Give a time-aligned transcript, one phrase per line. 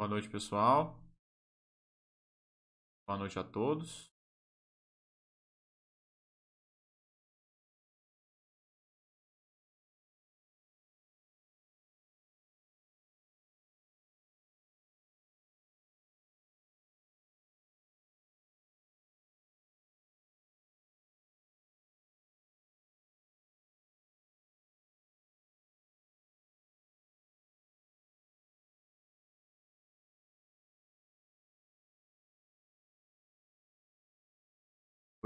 [0.00, 0.98] Boa noite, pessoal.
[3.06, 4.10] Boa noite a todos.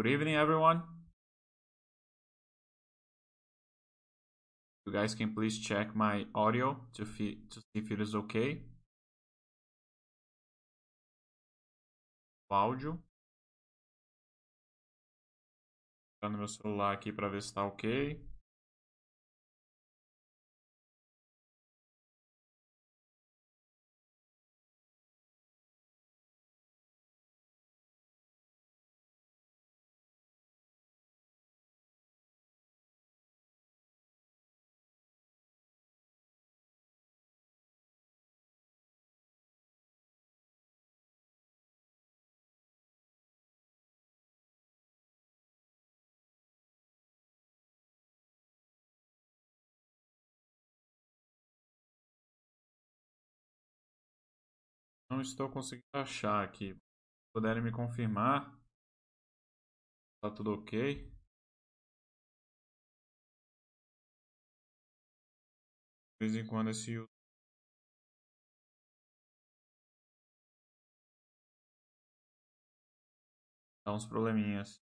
[0.04, 0.82] Good evening, everyone.
[4.84, 8.60] You guys can please check my audio to, to see if it is okay.
[12.52, 13.02] Áudio.
[16.20, 18.33] Tá no meu celular aqui para ver se está ok.
[55.14, 56.76] Não estou conseguindo achar aqui.
[57.32, 58.52] Puderem me confirmar.
[60.20, 61.08] Tá tudo ok.
[66.20, 66.96] De vez em quando esse
[73.86, 74.83] dá uns probleminhas.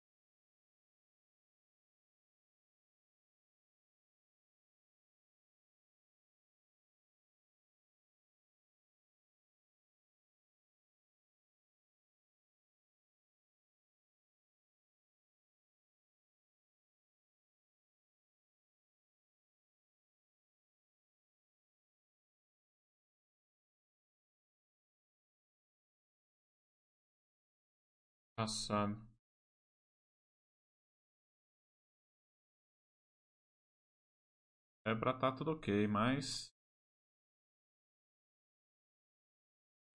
[34.85, 36.53] É pra tá tudo ok, mas...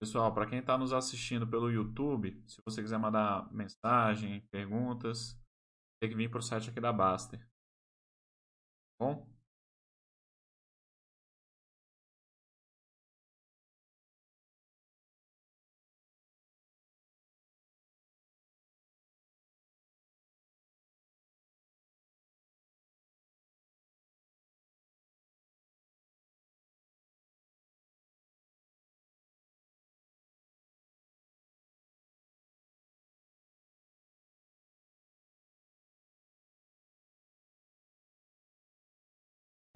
[0.00, 5.38] Pessoal, para quem está nos assistindo pelo YouTube, se você quiser mandar mensagem, perguntas,
[6.00, 7.38] tem que vir para o site aqui da Baster.
[8.98, 9.39] Tá bom?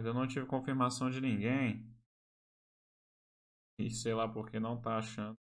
[0.04, 1.82] Ainda não tive confirmação de ninguém.
[3.78, 5.38] E sei lá porque não tá achando.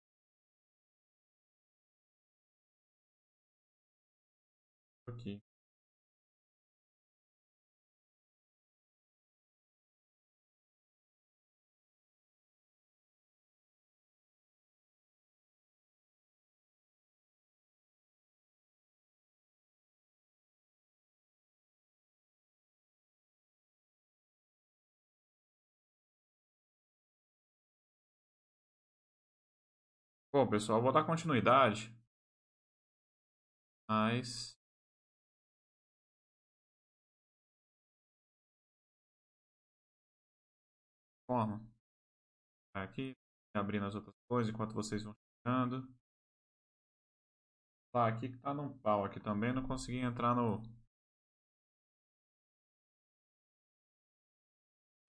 [5.08, 5.40] Aqui.
[30.40, 31.94] Bom, pessoal, vou dar continuidade.
[33.86, 34.56] Mas.
[41.26, 41.60] Forma.
[42.74, 43.14] Aqui,
[43.54, 45.14] abrindo as outras coisas enquanto vocês vão
[45.44, 45.86] chegando.
[47.92, 50.62] Tá, aqui que tá num pau aqui também, não consegui entrar no.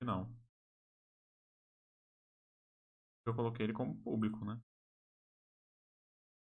[0.02, 0.30] Não.
[3.26, 4.60] Eu coloquei ele como público, né?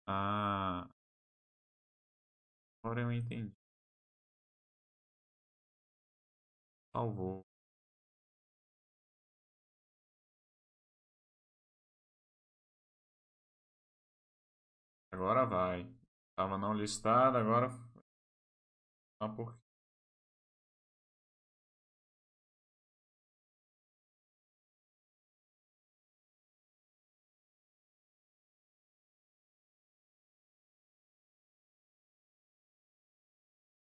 [0.07, 0.87] Ah.
[2.83, 3.53] Agora eu entendi.
[6.95, 7.45] Salvou.
[15.13, 15.87] Agora vai.
[16.37, 17.71] Tava não listado, agora.
[19.21, 19.62] Ah, por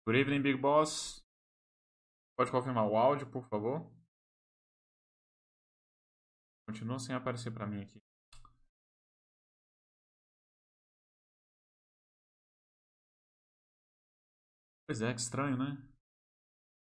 [0.05, 1.23] Good evening, Big Boss.
[2.37, 3.89] Pode confirmar o áudio, por favor?
[6.67, 8.01] Continua sem aparecer para mim aqui.
[14.89, 15.77] Pois é, que estranho, né?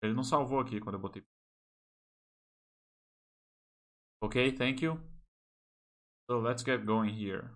[0.03, 1.25] Ele não salvou aqui quando eu botei.
[4.21, 4.93] Ok, thank you.
[6.29, 7.49] So let's get going here.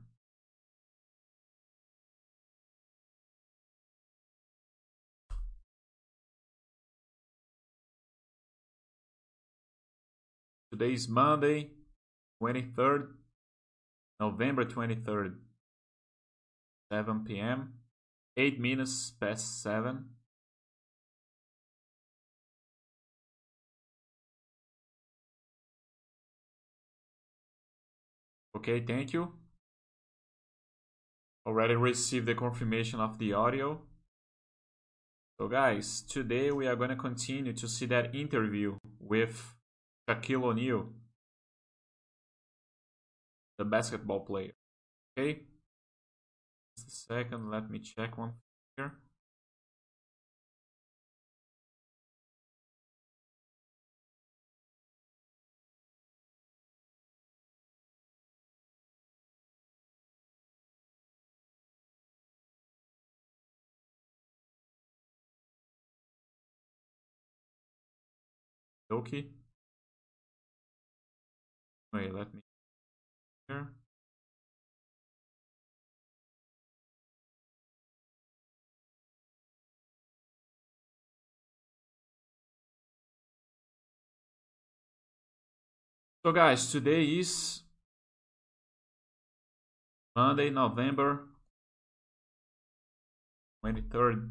[10.81, 11.69] Today is Monday,
[12.42, 13.10] 23rd,
[14.19, 15.36] November 23rd,
[16.92, 17.74] 7 p.m.,
[18.36, 20.06] 8 minutes past 7.
[28.57, 29.34] Okay, thank you.
[31.45, 33.81] Already received the confirmation of the audio.
[35.39, 39.61] So guys, today we are going to continue to see that interview with
[40.07, 40.89] Shaquille O'Neal,
[43.57, 44.51] the basketball player.
[45.18, 45.42] Okay?
[46.77, 48.33] Just a second, let me check one
[48.77, 48.94] here.
[68.92, 69.40] Okay.
[71.93, 72.41] Let me
[73.49, 73.67] here.
[86.23, 87.63] So guys, today is
[90.15, 91.27] Monday, November
[93.65, 94.29] 23rd,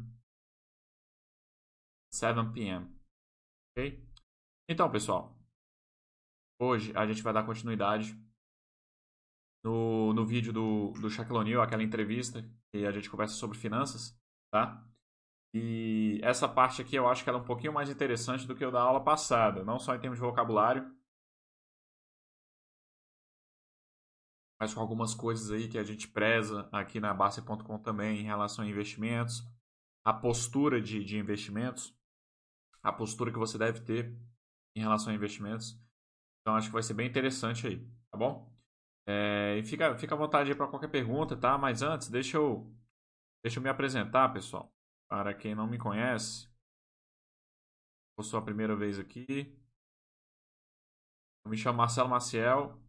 [2.11, 2.87] 7 p.m.
[3.77, 3.99] Ok?
[4.67, 5.40] Então, pessoal,
[6.61, 8.15] hoje a gente vai dar continuidade
[9.63, 14.17] no, no vídeo do, do Shaquille O'Neal, aquela entrevista que a gente conversa sobre finanças,
[14.51, 14.85] tá?
[15.53, 18.65] E essa parte aqui eu acho que ela é um pouquinho mais interessante do que
[18.65, 20.89] o da aula passada, não só em termos de vocabulário,
[24.59, 28.63] mas com algumas coisas aí que a gente preza aqui na Base.com também em relação
[28.63, 29.43] a investimentos,
[30.05, 31.97] a postura de, de investimentos,
[32.83, 34.15] a postura que você deve ter
[34.75, 35.77] em relação a investimentos.
[36.41, 38.51] Então acho que vai ser bem interessante aí, tá bom?
[39.07, 41.57] É, e fica, fica à vontade aí para qualquer pergunta, tá?
[41.57, 42.71] Mas antes, deixa eu,
[43.43, 44.73] deixa eu me apresentar, pessoal.
[45.09, 46.49] Para quem não me conhece,
[48.17, 49.57] eu sou a primeira vez aqui.
[51.43, 52.79] Eu me chamo Marcelo Maciel.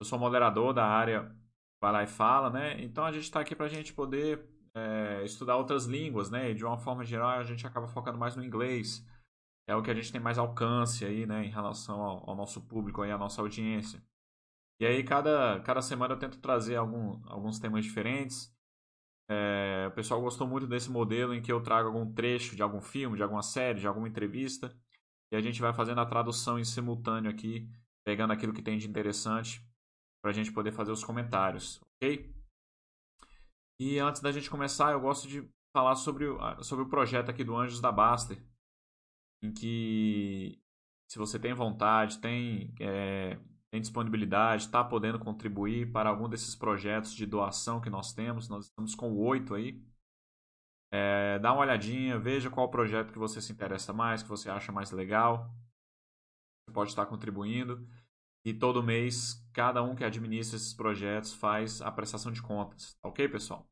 [0.00, 1.36] Eu sou moderador da área
[1.80, 2.80] Vai Lá e Fala, né?
[2.82, 6.50] Então a gente está aqui para a gente poder é, estudar outras línguas, né?
[6.50, 9.04] E de uma forma geral a gente acaba focando mais no inglês
[9.66, 12.60] é o que a gente tem mais alcance aí, né, em relação ao, ao nosso
[12.62, 14.02] público, aí, à nossa audiência.
[14.80, 18.52] E aí, cada, cada semana eu tento trazer algum, alguns temas diferentes.
[19.30, 22.80] É, o pessoal gostou muito desse modelo em que eu trago algum trecho de algum
[22.80, 24.76] filme, de alguma série, de alguma entrevista.
[25.32, 27.70] E a gente vai fazendo a tradução em simultâneo aqui,
[28.04, 29.64] pegando aquilo que tem de interessante,
[30.20, 32.34] para a gente poder fazer os comentários, ok?
[33.80, 36.26] E antes da gente começar, eu gosto de falar sobre,
[36.62, 38.44] sobre o projeto aqui do Anjos da Baster,
[39.42, 40.58] em que
[41.08, 43.38] se você tem vontade, tem, é,
[43.70, 48.66] tem disponibilidade, está podendo contribuir para algum desses projetos de doação que nós temos, nós
[48.66, 49.82] estamos com oito aí.
[50.90, 54.70] É, dá uma olhadinha, veja qual projeto que você se interessa mais, que você acha
[54.70, 55.50] mais legal.
[56.64, 57.86] Você pode estar contribuindo.
[58.44, 62.94] E todo mês, cada um que administra esses projetos faz a prestação de contas.
[63.00, 63.66] Tá ok, pessoal?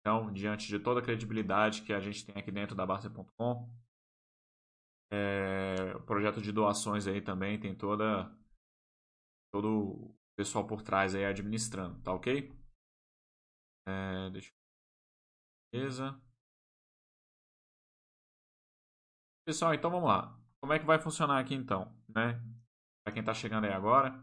[0.00, 3.68] Então, diante de toda a credibilidade que a gente tem aqui dentro da Barça.com,
[5.10, 8.30] é, projeto de doações aí também tem toda
[9.52, 12.52] todo o pessoal por trás aí administrando, tá ok?
[13.86, 14.52] É, deixa
[15.72, 16.20] Beleza.
[19.46, 20.38] Pessoal, então vamos lá.
[20.60, 22.42] Como é que vai funcionar aqui então, né?
[23.04, 24.14] Para quem está chegando aí agora,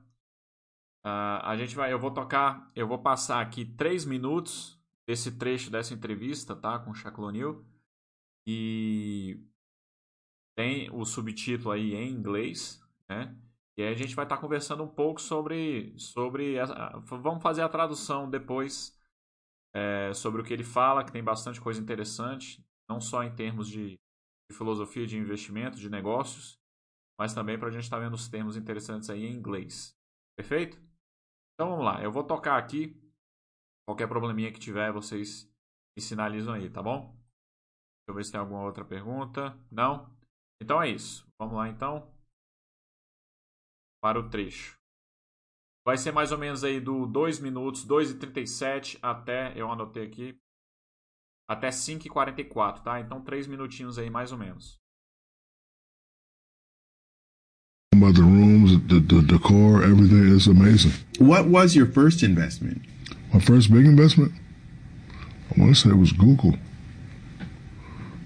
[1.05, 5.69] uh, a gente vai, eu vou tocar, eu vou passar aqui três minutos desse trecho
[5.71, 7.63] dessa entrevista, tá, com o Shaquille
[8.47, 9.39] e
[10.55, 13.35] tem o subtítulo aí em inglês, né?
[13.77, 16.55] E aí a gente vai estar tá conversando um pouco sobre, sobre
[17.03, 18.97] vamos fazer a tradução depois
[19.75, 23.67] é, sobre o que ele fala, que tem bastante coisa interessante, não só em termos
[23.67, 23.99] de,
[24.49, 26.57] de filosofia de investimento, de negócios,
[27.19, 29.93] mas também para a gente estar tá vendo os termos interessantes aí em inglês.
[30.37, 30.77] Perfeito?
[31.53, 33.01] Então vamos lá, eu vou tocar aqui.
[33.85, 35.51] Qualquer probleminha que tiver, vocês
[35.95, 37.07] me sinalizam aí, tá bom?
[37.07, 39.57] Deixa eu ver se tem alguma outra pergunta.
[39.69, 40.14] Não?
[40.61, 41.25] Então é isso.
[41.39, 42.07] Vamos lá então
[44.01, 44.77] para o trecho.
[45.85, 50.05] Vai ser mais ou menos aí do 2 minutos, 2 e 37 até, eu anotei
[50.05, 50.37] aqui,
[51.47, 52.99] até 5h44, tá?
[52.99, 54.79] Então, três minutinhos aí, mais ou menos.
[57.93, 60.91] About the rooms, the, the decor, everything is amazing.
[61.19, 62.81] What was your first investment?
[63.33, 64.33] My first big investment,
[65.55, 66.57] I want to say it was Google.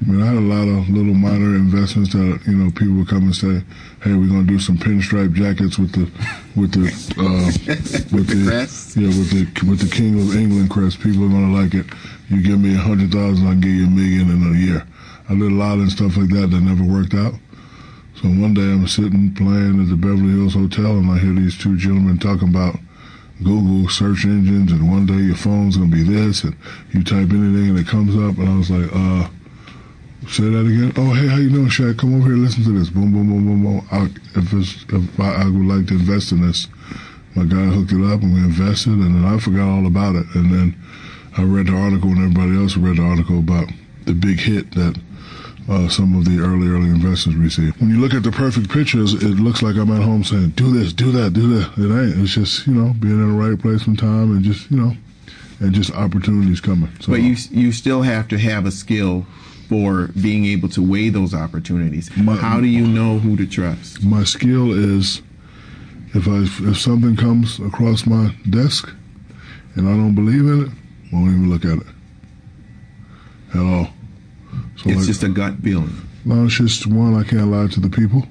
[0.02, 3.10] I mean, I had a lot of little minor investments that you know people would
[3.10, 3.62] come and say,
[4.02, 6.08] "Hey, we're going to do some pinstripe jackets with the
[6.56, 6.88] with the
[7.20, 7.52] uh,
[8.16, 11.02] with the, the yeah with the with the King of England crest.
[11.02, 11.86] People are going to like it.
[12.30, 14.88] You give me a hundred thousand, I'll give you a million in a year."
[15.28, 17.34] I did a lot of stuff like that that never worked out.
[18.16, 21.58] So one day I'm sitting playing at the Beverly Hills Hotel, and I hear these
[21.58, 22.80] two gentlemen talking about
[23.44, 26.56] Google search engines, and one day your phone's going to be this, and
[26.92, 29.30] you type anything and it comes up, and I was like, uh
[30.30, 30.94] Say that again.
[30.96, 31.98] Oh, hey, how you doing, Shaq?
[31.98, 32.92] Come over here, listen to this.
[32.92, 33.88] Boom, boom, boom, boom, boom.
[33.92, 34.06] I,
[34.38, 36.68] if it's, if I, I would like to invest in this,
[37.34, 40.28] my guy hooked it up and we invested, and then I forgot all about it.
[40.36, 40.76] And then
[41.36, 43.70] I read the article, and everybody else read the article about
[44.06, 45.00] the big hit that
[45.68, 47.82] uh, some of the early, early investors received.
[47.82, 50.72] When you look at the perfect pictures, it looks like I'm at home saying, "Do
[50.72, 52.22] this, do that, do that." It ain't.
[52.22, 54.94] It's just you know being in the right place and time, and just you know,
[55.60, 56.92] and just opportunities coming.
[57.00, 59.26] So, But you you still have to have a skill
[59.70, 62.10] for being able to weigh those opportunities.
[62.18, 64.04] My- How do you know who to trust?
[64.04, 65.22] my skill is
[66.16, 68.92] if I if something comes across my desk
[69.76, 70.70] and I don't believe in it,
[71.14, 71.88] won't even look at it
[73.54, 73.86] at all.
[74.78, 75.94] So It's like, just a gut feeling.
[76.26, 78.28] no, it's just one, I can't lie to the people,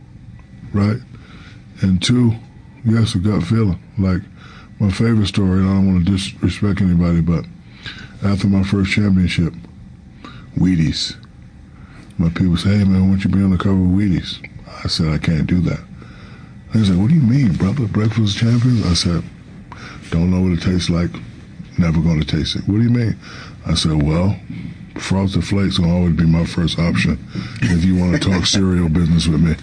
[0.73, 0.97] right?
[1.83, 2.35] And two,
[2.85, 3.78] yes, a gut feeling.
[3.97, 4.23] Like
[4.80, 7.45] my favorite story, and I don't want to disrespect anybody, but
[8.25, 9.54] after my first championship,
[10.57, 11.14] Wheaties.
[12.19, 14.45] My people say, hey man, why don't you be on the cover of Wheaties?
[14.85, 15.81] I said, I can't do that.
[16.75, 17.87] They said, what do you mean, brother?
[17.87, 18.85] Breakfast Champions?
[18.85, 19.23] I said,
[20.11, 21.11] don't know what it tastes like,
[21.79, 22.67] never going to taste it.
[22.67, 23.17] What do you mean?
[23.67, 24.39] I said, well,
[24.97, 27.19] Frosted Flakes will always be my first option
[27.63, 29.55] if you want to talk cereal business with me.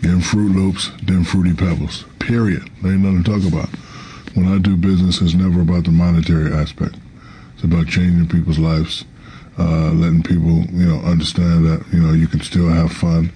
[0.00, 2.04] then Fruit Loops, then Fruity Pebbles.
[2.18, 2.68] Period.
[2.82, 3.68] There ain't nothing to talk about.
[4.34, 6.96] When I do business, it's never about the monetary aspect.
[7.54, 9.04] It's about changing people's lives,
[9.58, 13.32] uh, letting people, you know, understand that, you know, you can still have fun.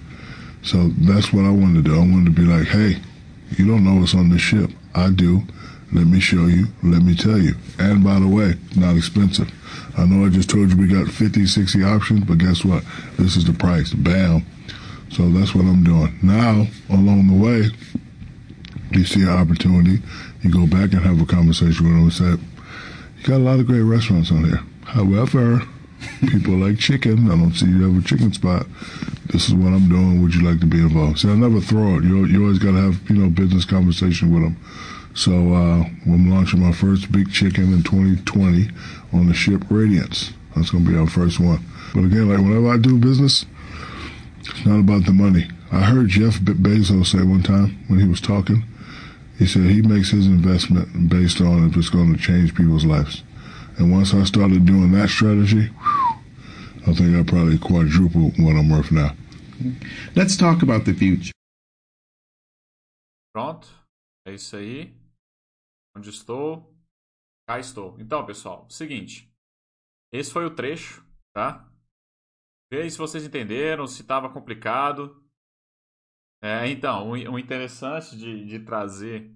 [0.63, 1.95] So that's what I wanted to do.
[1.95, 2.97] I wanted to be like, hey,
[3.57, 4.71] you don't know what's on this ship.
[4.95, 5.43] I do.
[5.93, 6.67] Let me show you.
[6.83, 7.55] Let me tell you.
[7.79, 9.53] And by the way, not expensive.
[9.97, 12.83] I know I just told you we got 50, 60 options, but guess what?
[13.19, 13.93] This is the price.
[13.93, 14.45] Bam.
[15.11, 16.19] So that's what I'm doing.
[16.23, 17.71] Now, along the way,
[18.91, 20.03] you see an opportunity,
[20.43, 22.47] you go back and have a conversation with them and say,
[23.19, 24.61] you got a lot of great restaurants on here.
[24.85, 25.63] However,
[26.29, 27.31] people like chicken.
[27.31, 28.67] I don't see you have a chicken spot.
[29.33, 30.23] This is what I'm doing.
[30.23, 31.21] Would you like to be involved?
[31.21, 32.05] See, I never throw it.
[32.05, 34.57] You, you always got to have, you know, business conversation with them.
[35.15, 38.69] So uh, I'm launching my first big chicken in 2020
[39.13, 40.33] on the ship Radiance.
[40.55, 41.65] That's going to be our first one.
[41.95, 43.47] But again, like whenever I do business,
[44.41, 45.49] it's not about the money.
[45.73, 48.65] I heard Jeff Be- Bezos say one time when he was talking,
[49.39, 53.23] he said he makes his investment based on if it's going to change people's lives.
[53.77, 55.94] And once I started doing that strategy, whew,
[56.87, 59.17] I think I probably quadrupled what I'm worth now.
[60.15, 61.33] Let's talk about the future.
[63.33, 63.67] Pronto.
[64.27, 64.95] É isso aí.
[65.97, 66.75] Onde estou?
[67.49, 67.99] Cá estou.
[67.99, 69.31] Então, pessoal, seguinte.
[70.13, 71.03] Esse foi o trecho,
[71.35, 71.71] tá?
[72.71, 75.25] Vê aí se vocês entenderam, se estava complicado.
[76.43, 79.35] É, então, o, o interessante de, de trazer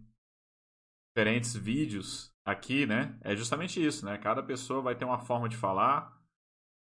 [1.16, 3.18] diferentes vídeos aqui, né?
[3.22, 4.18] É justamente isso, né?
[4.18, 6.17] Cada pessoa vai ter uma forma de falar.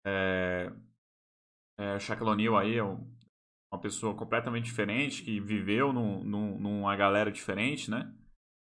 [0.07, 0.71] É,
[1.79, 3.07] é, Shaquille O'Neal aí é um-
[3.73, 8.13] uma pessoa completamente diferente, que viveu num, num- numa galera diferente, né?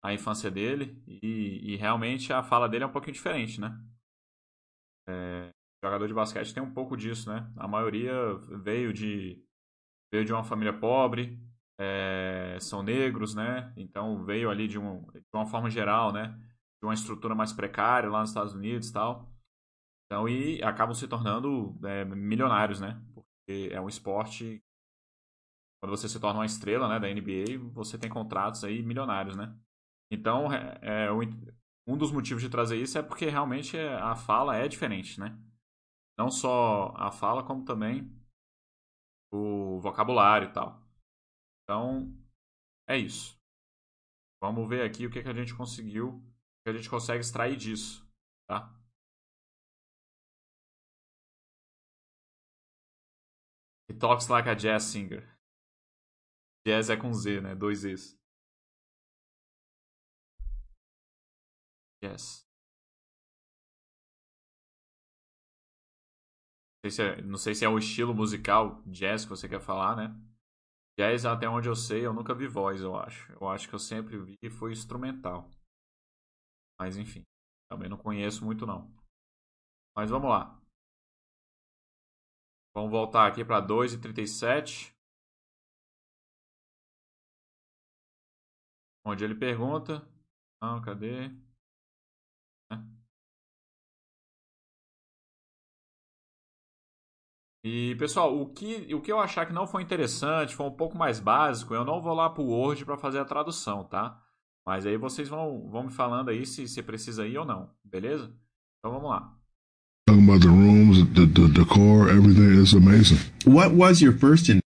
[0.03, 1.03] A infância dele.
[1.09, 3.79] E, e realmente a fala dele é um pouquinho diferente, né?
[5.09, 5.51] É,
[5.85, 7.51] jogador de basquete tem um pouco disso, né?
[7.57, 8.13] A maioria
[8.63, 9.43] veio de,
[10.13, 11.41] veio de uma família pobre,
[11.79, 13.73] é, são negros, né?
[13.77, 16.29] Então veio ali de, um, de uma forma geral, né?
[16.81, 19.31] De uma estrutura mais precária lá nos Estados Unidos e tal.
[20.07, 23.01] Então, e acabam se tornando é, milionários, né?
[23.15, 24.63] Porque é um esporte.
[25.81, 29.55] Quando você se torna uma estrela né, da NBA, você tem contratos aí milionários, né?
[30.11, 31.09] Então, é, é,
[31.87, 35.39] um dos motivos de trazer isso é porque realmente é- a fala é diferente, né?
[36.19, 38.11] Não só a fala, como também
[39.31, 40.83] o vocabulário e tal.
[41.65, 42.13] Então,
[42.89, 43.39] é isso.
[44.41, 46.23] Vamos ver aqui o que, que a gente conseguiu, o
[46.65, 48.07] que a gente consegue extrair disso,
[48.49, 48.73] tá?
[53.89, 55.23] He talks like a jazz singer.
[56.67, 57.55] Jazz é com Z, né?
[57.55, 58.19] Dois Z's.
[62.03, 62.47] Jazz.
[66.87, 69.97] sei se é, não sei se é o estilo musical jazz que você quer falar,
[69.97, 70.15] né?
[70.99, 73.31] Jazz, até onde eu sei, eu nunca vi voz, eu acho.
[73.33, 75.51] Eu acho que eu sempre vi foi instrumental.
[76.79, 77.23] Mas enfim,
[77.71, 78.91] também não conheço muito não.
[79.95, 80.59] Mas vamos lá.
[82.77, 84.95] Vamos voltar aqui para 2,37.
[89.03, 90.07] Onde ele pergunta.
[90.61, 91.31] Não, cadê?
[97.65, 100.99] E, pessoal, o que, o que eu achar que não foi interessante, foi um pouco
[100.99, 104.23] mais básico, eu não vou lá para o Word para fazer a tradução, tá?
[104.67, 108.27] Mas aí vocês vão, vão me falando aí se você precisa ir ou não, beleza?
[108.79, 109.35] Então vamos lá.
[111.57, 113.19] Decor, everything is amazing.
[113.47, 114.61] What was your first in-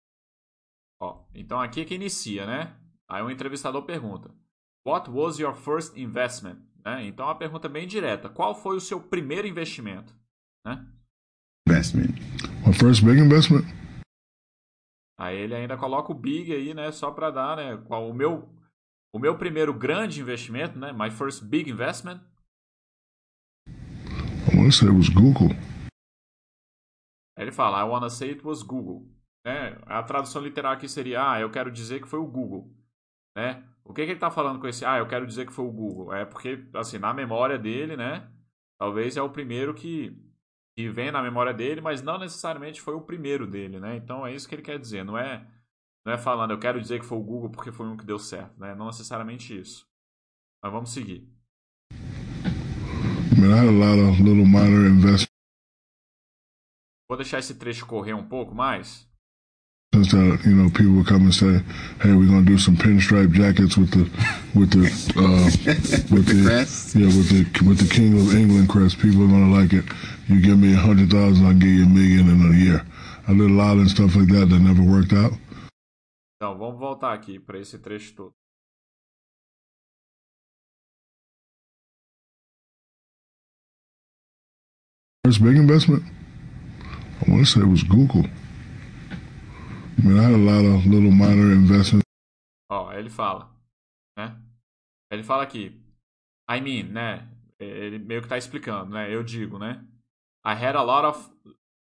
[1.01, 2.75] Ó, então aqui é que inicia, né?
[3.09, 4.31] Aí o entrevistador pergunta:
[4.85, 6.57] What was your first investment?
[6.85, 7.05] Né?
[7.05, 10.13] Então a pergunta é bem direta: Qual foi o seu primeiro investimento?
[10.65, 10.85] Né?
[11.67, 12.15] investment?
[12.65, 13.63] My first big investment?
[15.19, 16.91] Aí ele ainda coloca o big aí, né?
[16.91, 17.77] Só para dar, né?
[17.87, 18.49] Qual o meu
[19.13, 20.91] o meu primeiro grande investimento, né?
[20.93, 22.21] My first big investment.
[23.67, 25.49] I want to say it was Google.
[27.39, 29.07] Ele fala: I wanna say it was Google.
[29.45, 29.77] Né?
[29.85, 32.69] A tradução literal aqui seria: Ah, eu quero dizer que foi o Google.
[33.35, 33.63] Né?
[33.83, 34.85] O que, que ele está falando com esse?
[34.85, 36.13] Ah, eu quero dizer que foi o Google.
[36.13, 38.29] É porque, assim, na memória dele, né?
[38.77, 40.15] Talvez é o primeiro que
[40.77, 43.97] que vem na memória dele, mas não necessariamente foi o primeiro dele, né?
[43.97, 45.45] Então é isso que ele quer dizer, não é
[46.05, 48.17] não é falando eu quero dizer que foi o Google porque foi um que deu
[48.17, 48.73] certo, né?
[48.75, 49.85] Não necessariamente isso.
[50.63, 51.27] Mas vamos seguir.
[51.91, 55.38] I mean, I had a lot of little minor investments
[57.09, 59.09] Vou deixar esse trecho correr um pouco mais.
[59.91, 61.57] that you know people would come and say,
[61.99, 64.05] "Hey, we're gonna do some pinstripe jackets with the
[64.53, 64.85] with the
[65.17, 65.45] uh,
[66.13, 68.99] with the the yeah with the with the King of England crest.
[68.99, 69.85] People are gonna like it.
[70.27, 72.85] You give me a hundred thousand, I'll give you a million in a year.
[73.27, 75.33] I did a lot of stuff like that that never worked out.
[76.37, 78.31] Então, vamos voltar aqui para esse trecho todo.
[85.25, 86.18] First big investment?
[87.21, 88.25] I want to say it was Google.
[89.97, 92.05] I mean, I had a lot of little minor investments.
[92.71, 93.53] Ó, ele fala,
[94.17, 94.39] né?
[95.11, 95.81] Ele fala aqui,
[96.49, 97.27] I mean, né?
[97.59, 99.13] Ele meio que tá explicando, né?
[99.13, 99.85] Eu digo, né?
[100.45, 101.29] I had a lot of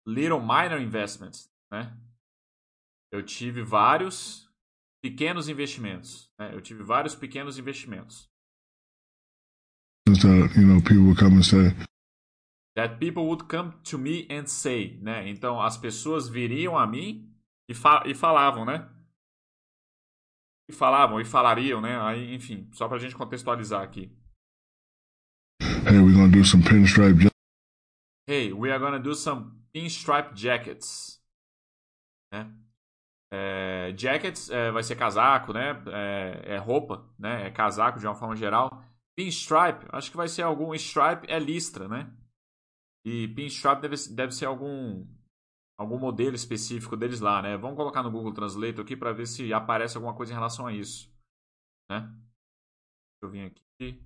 [0.06, 1.94] little minor investments, né?
[3.12, 4.48] Eu tive vários
[5.02, 6.54] pequenos investimentos, né?
[6.54, 8.28] Eu tive vários pequenos investimentos.
[10.06, 11.74] That you know people come and say,
[12.76, 15.28] That people would come to me and say, né?
[15.28, 17.28] Então as pessoas viriam a mim
[17.68, 18.88] e, fa e falavam, né?
[20.68, 22.00] E falavam e falariam, né?
[22.00, 24.16] Aí, enfim, só pra gente contextualizar aqui.
[25.60, 27.30] "Hey, we're gonna do some pinstripe jackets."
[28.28, 31.20] Hey, we are gonna do some pinstripe jackets.
[32.32, 32.54] Né?
[33.32, 35.82] É, jackets é, vai ser casaco, né?
[35.88, 37.46] É, é roupa, né?
[37.48, 38.84] É casaco de uma forma geral.
[39.16, 40.72] Pinstripe, acho que vai ser algum.
[40.74, 42.12] Stripe é listra, né?
[43.04, 45.06] E pinstripe deve, deve ser algum
[45.78, 47.56] algum modelo específico deles lá, né?
[47.56, 50.72] Vamos colocar no Google Translate aqui para ver se aparece alguma coisa em relação a
[50.74, 51.10] isso,
[51.90, 52.00] né?
[52.00, 54.04] Deixa eu vir aqui.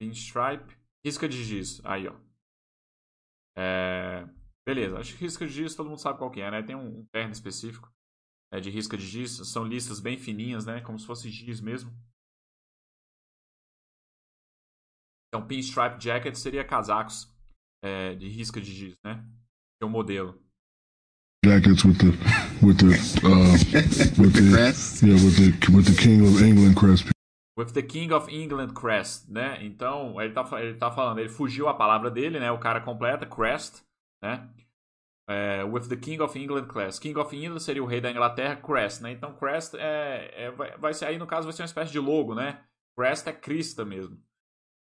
[0.00, 2.16] Pinstripe, risca de giz, aí ó.
[3.56, 4.24] É,
[4.64, 6.62] beleza, acho que risca de giz todo mundo sabe qual que é, né?
[6.62, 7.92] Tem um, um termo específico
[8.52, 10.80] né, de risca de giz, são listas bem fininhas, né?
[10.80, 11.92] Como se fosse giz mesmo.
[15.28, 17.30] Então, pinstripe jacket seria casacos
[17.82, 19.24] é, de risca de giz, né?
[19.80, 20.42] É o modelo.
[21.44, 22.10] jackets with the
[22.66, 22.88] with the
[23.24, 23.52] uh,
[24.20, 25.02] with The crest?
[25.02, 27.06] yeah with the with the King of England crest.
[27.56, 29.64] With the King of England crest, né?
[29.64, 32.50] Então, ele tá, ele tá falando, ele fugiu a palavra dele, né?
[32.52, 33.82] O cara completa, crest,
[34.22, 34.48] né?
[35.28, 37.02] É, with the King of England crest.
[37.02, 39.12] King of England seria o rei da Inglaterra, crest, né?
[39.12, 41.98] Então, crest é, é- vai, vai ser, aí no caso vai ser uma espécie de
[41.98, 42.64] logo, né?
[42.96, 44.18] Crest é crista mesmo.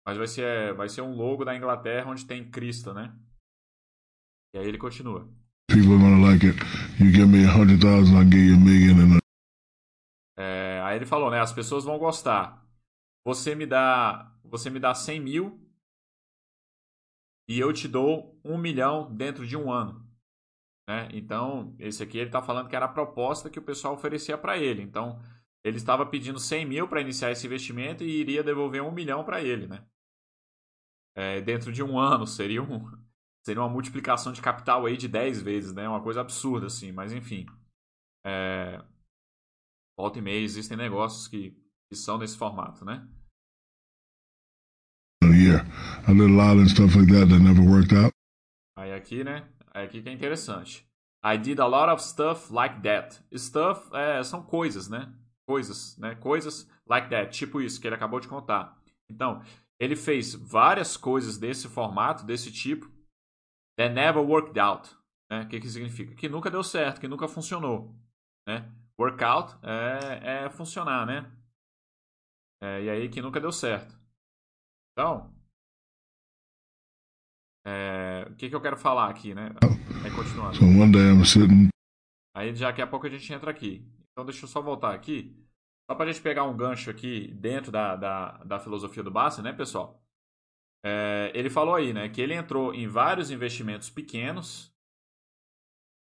[0.05, 3.15] Mas vai ser, vai ser um logo da Inglaterra onde tem crista, né?
[4.55, 5.29] E aí ele continua.
[5.67, 6.57] People are gonna like it.
[6.99, 9.23] You give me a hundred thousand, I'll give you a million in a
[10.35, 11.39] É, aí ele falou, né?
[11.39, 12.67] As pessoas vão gostar.
[13.23, 15.63] Você me dá, você me dá 100 mil
[17.47, 20.03] e eu te dou um milhão dentro de um ano.
[20.87, 21.09] Né?
[21.13, 24.57] Então, esse aqui ele está falando que era a proposta que o pessoal oferecia para
[24.57, 24.81] ele.
[24.81, 25.19] Então,
[25.63, 29.41] ele estava pedindo 100 mil para iniciar esse investimento e iria devolver um milhão para
[29.41, 29.85] ele, né?
[31.15, 32.91] É, dentro de um ano seria um,
[33.45, 35.87] seria uma multiplicação de capital aí de 10 vezes, né?
[35.87, 37.45] Uma coisa absurda assim, mas enfim.
[38.25, 38.83] É,
[39.97, 41.51] volta e meia existem negócios que,
[41.89, 43.07] que são nesse formato, né?
[48.77, 49.49] Aí aqui, né?
[49.73, 50.87] Aí aqui que é interessante.
[51.25, 53.19] I did a lot of stuff like that.
[53.35, 55.13] Stuff é, são coisas, né?
[55.45, 56.15] Coisas, né?
[56.15, 57.31] Coisas like that.
[57.31, 58.77] Tipo isso que ele acabou de contar.
[59.09, 59.41] Então,
[59.79, 62.91] ele fez várias coisas desse formato, desse tipo,
[63.77, 64.89] that never worked out.
[65.29, 65.41] Né?
[65.41, 66.13] O que, que significa?
[66.13, 67.95] Que nunca deu certo, que nunca funcionou.
[68.47, 68.71] Né?
[68.99, 71.31] Workout é, é funcionar, né?
[72.61, 73.97] É, e aí que nunca deu certo.
[74.91, 75.32] Então,
[77.65, 79.51] é, o que, que eu quero falar aqui, né?
[80.03, 80.57] Aí continuando.
[82.35, 83.85] Aí já daqui a pouco a gente entra aqui.
[84.11, 85.35] Então deixa eu só voltar aqui.
[85.89, 89.41] Só para a gente pegar um gancho aqui dentro da, da, da filosofia do Basta,
[89.41, 90.01] né, pessoal?
[90.85, 94.73] É, ele falou aí, né, que ele entrou em vários investimentos pequenos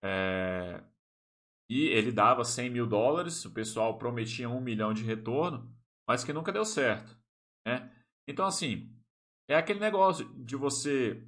[0.05, 0.83] é,
[1.71, 5.73] e ele dava 100 mil dólares, o pessoal prometia um milhão de retorno,
[6.09, 7.17] mas que nunca deu certo,
[7.67, 7.91] né?
[8.29, 8.93] Então, assim,
[9.49, 11.25] é aquele negócio de você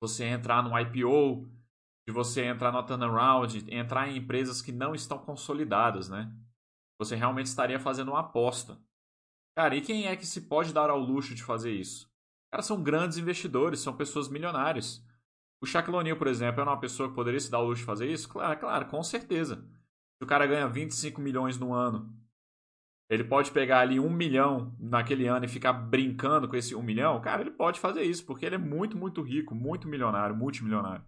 [0.00, 1.48] você entrar no IPO,
[2.06, 6.32] de você entrar no turnaround, entrar em empresas que não estão consolidadas, né?
[6.98, 8.78] Você realmente estaria fazendo uma aposta.
[9.56, 12.10] Cara, e quem é que se pode dar ao luxo de fazer isso?
[12.50, 15.04] Cara, são grandes investidores, são pessoas milionárias.
[15.60, 17.86] O Shaquille O'Neal, por exemplo, é uma pessoa que poderia se dar ao luxo de
[17.86, 18.28] fazer isso?
[18.28, 19.56] Claro, claro, com certeza.
[20.16, 22.16] Se o cara ganha 25 milhões no ano,
[23.08, 27.20] ele pode pegar ali um milhão naquele ano e ficar brincando com esse um milhão,
[27.20, 31.04] cara, ele pode fazer isso, porque ele é muito, muito rico, muito milionário, multimilionário.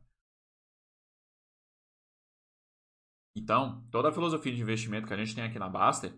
[3.37, 6.13] Então, toda a filosofia de investimento que a gente tem aqui na Baster,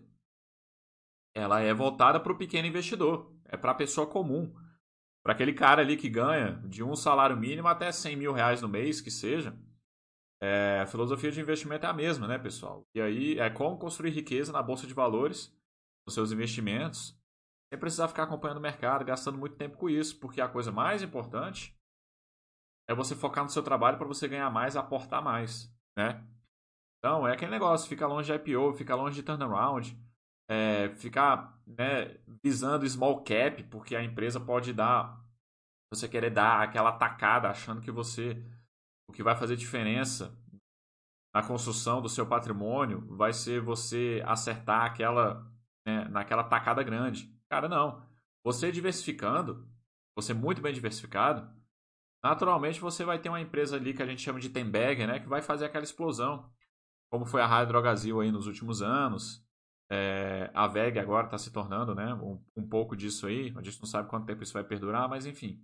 [1.35, 4.53] ela é voltada para o pequeno investidor, é para a pessoa comum,
[5.23, 8.67] para aquele cara ali que ganha de um salário mínimo até 100 mil reais no
[8.67, 9.57] mês, que seja.
[10.41, 12.85] É, a filosofia de investimento é a mesma, né, pessoal?
[12.93, 15.55] E aí é como construir riqueza na bolsa de valores,
[16.05, 17.17] nos seus investimentos,
[17.71, 21.01] sem precisar ficar acompanhando o mercado, gastando muito tempo com isso, porque a coisa mais
[21.01, 21.75] importante
[22.87, 26.25] é você focar no seu trabalho para você ganhar mais, aportar mais, né?
[26.99, 29.97] Então, é aquele negócio, fica longe de IPO, fica longe de turnaround,
[30.49, 35.21] é, ficar né, visando small cap, porque a empresa pode dar,
[35.93, 38.41] você querer dar aquela tacada achando que você,
[39.09, 40.37] o que vai fazer diferença
[41.33, 45.45] na construção do seu patrimônio vai ser você acertar aquela,
[45.85, 47.33] né, naquela tacada grande.
[47.49, 48.05] Cara, não.
[48.43, 49.67] Você diversificando,
[50.15, 51.49] você muito bem diversificado,
[52.23, 55.27] naturalmente você vai ter uma empresa ali que a gente chama de Tenbagger, né, que
[55.27, 56.51] vai fazer aquela explosão
[57.13, 59.45] como foi a Rádio Drogazil aí nos últimos anos.
[59.87, 63.53] É, a VEG agora está se tornando né, um, um, pouco disso aí.
[63.55, 65.63] A gente não sabe quanto tempo isso vai perdurar, mas enfim.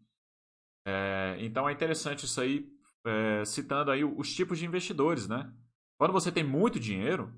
[0.85, 2.71] É, então é interessante isso aí,
[3.03, 5.51] é, citando aí os tipos de investidores, né?
[5.97, 7.33] Quando você tem muito dinheiro,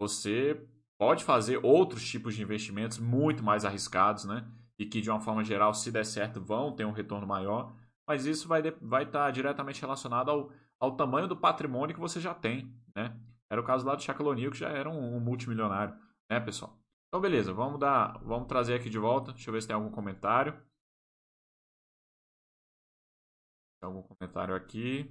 [0.00, 0.66] você
[1.00, 4.46] pode fazer outros tipos de investimentos muito mais arriscados, né?
[4.78, 7.74] E que de uma forma geral, se der certo, vão ter um retorno maior.
[8.06, 12.20] Mas isso vai estar vai tá diretamente relacionado ao, ao tamanho do patrimônio que você
[12.20, 13.18] já tem, né?
[13.48, 15.96] Era o caso lá do Shaquille O'Neal, que já era um, um, multimilionário,
[16.30, 16.78] né, pessoal?
[17.08, 19.32] Então, beleza, vamos dar, vamos trazer aqui de volta.
[19.32, 20.52] Deixa eu ver se tem algum comentário.
[23.80, 25.10] Tem algum comentário aqui?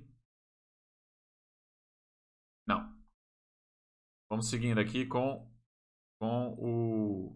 [2.68, 2.96] Não.
[4.30, 5.50] Vamos seguindo aqui com,
[6.20, 7.36] com o,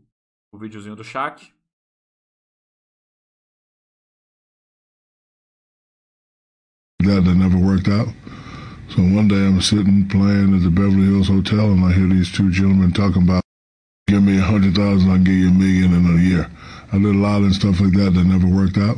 [0.52, 1.54] o videozinho do Shaq.
[7.02, 8.08] that never worked out.
[8.90, 12.32] So one day I'm sitting playing at the Beverly Hills Hotel and I hear these
[12.32, 13.44] two gentlemen talking about
[14.08, 16.50] give me a hundred thousand, I'll give you a million in a year.
[16.94, 18.98] I did a lot and stuff like that that never worked out.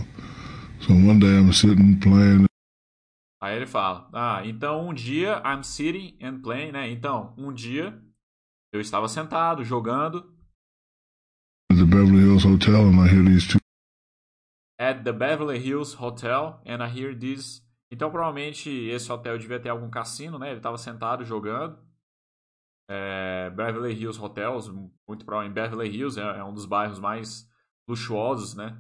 [0.81, 2.45] So one day I'm sitting playing.
[3.41, 6.89] Aí ele fala, ah, então um dia I'm sitting and playing, né?
[6.91, 7.93] Então, um dia
[8.75, 10.33] eu estava sentado jogando.
[11.71, 13.59] At the Beverly Hills Hotel and I hear these two.
[14.79, 19.69] At the Beverly Hills Hotel and I hear these então, provavelmente, esse hotel devia ter
[19.69, 20.49] algum cassino, né?
[20.49, 21.79] Ele estava sentado jogando.
[22.89, 24.69] É, Beverly Hills Hotels,
[25.07, 27.49] muito provavelmente Beverly Hills é, é, um dos bairros mais
[27.87, 28.77] luxuosos, né?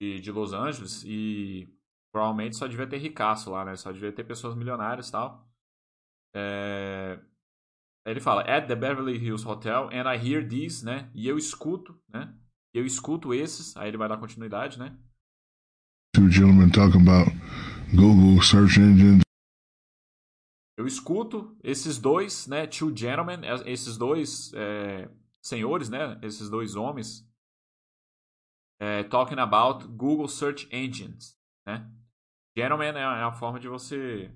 [0.00, 1.02] De, de, Los Angeles.
[1.04, 1.68] E
[2.12, 3.76] provavelmente só devia ter ricaço lá, né?
[3.76, 5.48] Só devia ter pessoas milionárias e tal.
[6.34, 7.18] É,
[8.04, 11.10] ele fala, at the Beverly Hills Hotel, and I hear these, né?
[11.14, 12.34] E eu escuto, né?
[12.74, 14.96] Eu escuto esses, aí ele vai dar continuidade, né?
[16.14, 17.30] Two gentlemen talking about
[17.94, 19.20] Google search engine.
[20.76, 25.08] Eu escuto esses dois, né, two gentlemen, esses dois é,
[25.40, 27.26] senhores, né, esses dois homens,
[28.82, 31.88] é, talking about Google Search Engines, né?
[32.56, 34.28] Gentleman é a, é a forma de você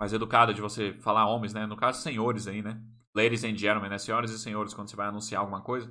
[0.00, 1.66] mais educada de você falar homens, né?
[1.66, 2.80] No caso, senhores aí, né?
[3.14, 3.98] Ladies and gentlemen, né?
[3.98, 5.90] Senhoras e senhores, quando você vai anunciar alguma coisa.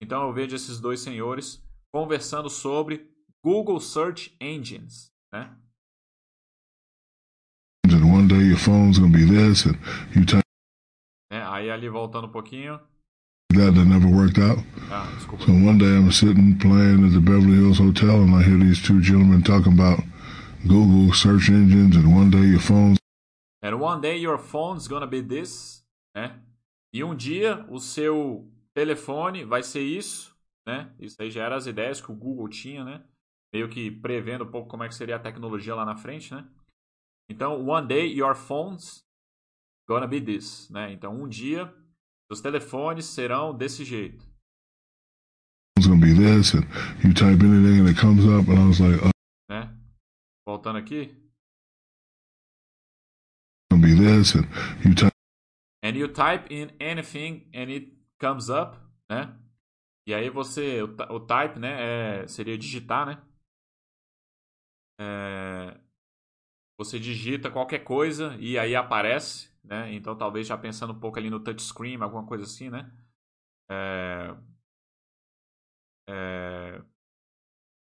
[0.00, 3.10] Então eu vejo esses dois senhores conversando sobre
[3.44, 5.56] Google Search Engines, né?
[11.32, 12.80] É, aí ali voltando um pouquinho.
[13.54, 14.58] that that never worked out.
[14.90, 15.44] Ah, desculpa.
[15.44, 18.82] So one day I'm sitting playing at the Beverly Hills Hotel, and I hear these
[18.82, 20.02] two gentlemen talking about
[20.66, 22.98] Google search engines, and one day your phone's
[23.62, 26.42] And one day your phone's gonna be this, né?
[26.92, 30.94] E um dia o seu telefone vai ser isso, né?
[30.98, 33.04] Isso aí já eram as ideias que o Google tinha, né?
[33.52, 36.48] Meio que prevendo um pouco como é que seria a tecnologia lá na frente, né?
[37.30, 39.06] Então, one day your phone's
[39.88, 40.92] gonna be this, né?
[40.92, 41.72] Então, um dia
[42.30, 44.26] seus telefones serão desse jeito,
[48.70, 49.10] this, like, oh,
[49.50, 49.76] né?
[50.46, 51.21] Voltando aqui.
[54.12, 55.12] And you type
[55.82, 58.78] And you type in anything and it comes up,
[59.10, 59.36] né?
[60.06, 63.22] E aí você, o, o type, né, é, seria digitar, né?
[65.00, 65.80] É,
[66.78, 69.92] você digita qualquer coisa e aí aparece, né?
[69.92, 72.90] Então talvez já pensando um pouco ali no touchscreen, alguma coisa assim, né?
[73.70, 74.36] É,
[76.08, 76.82] é,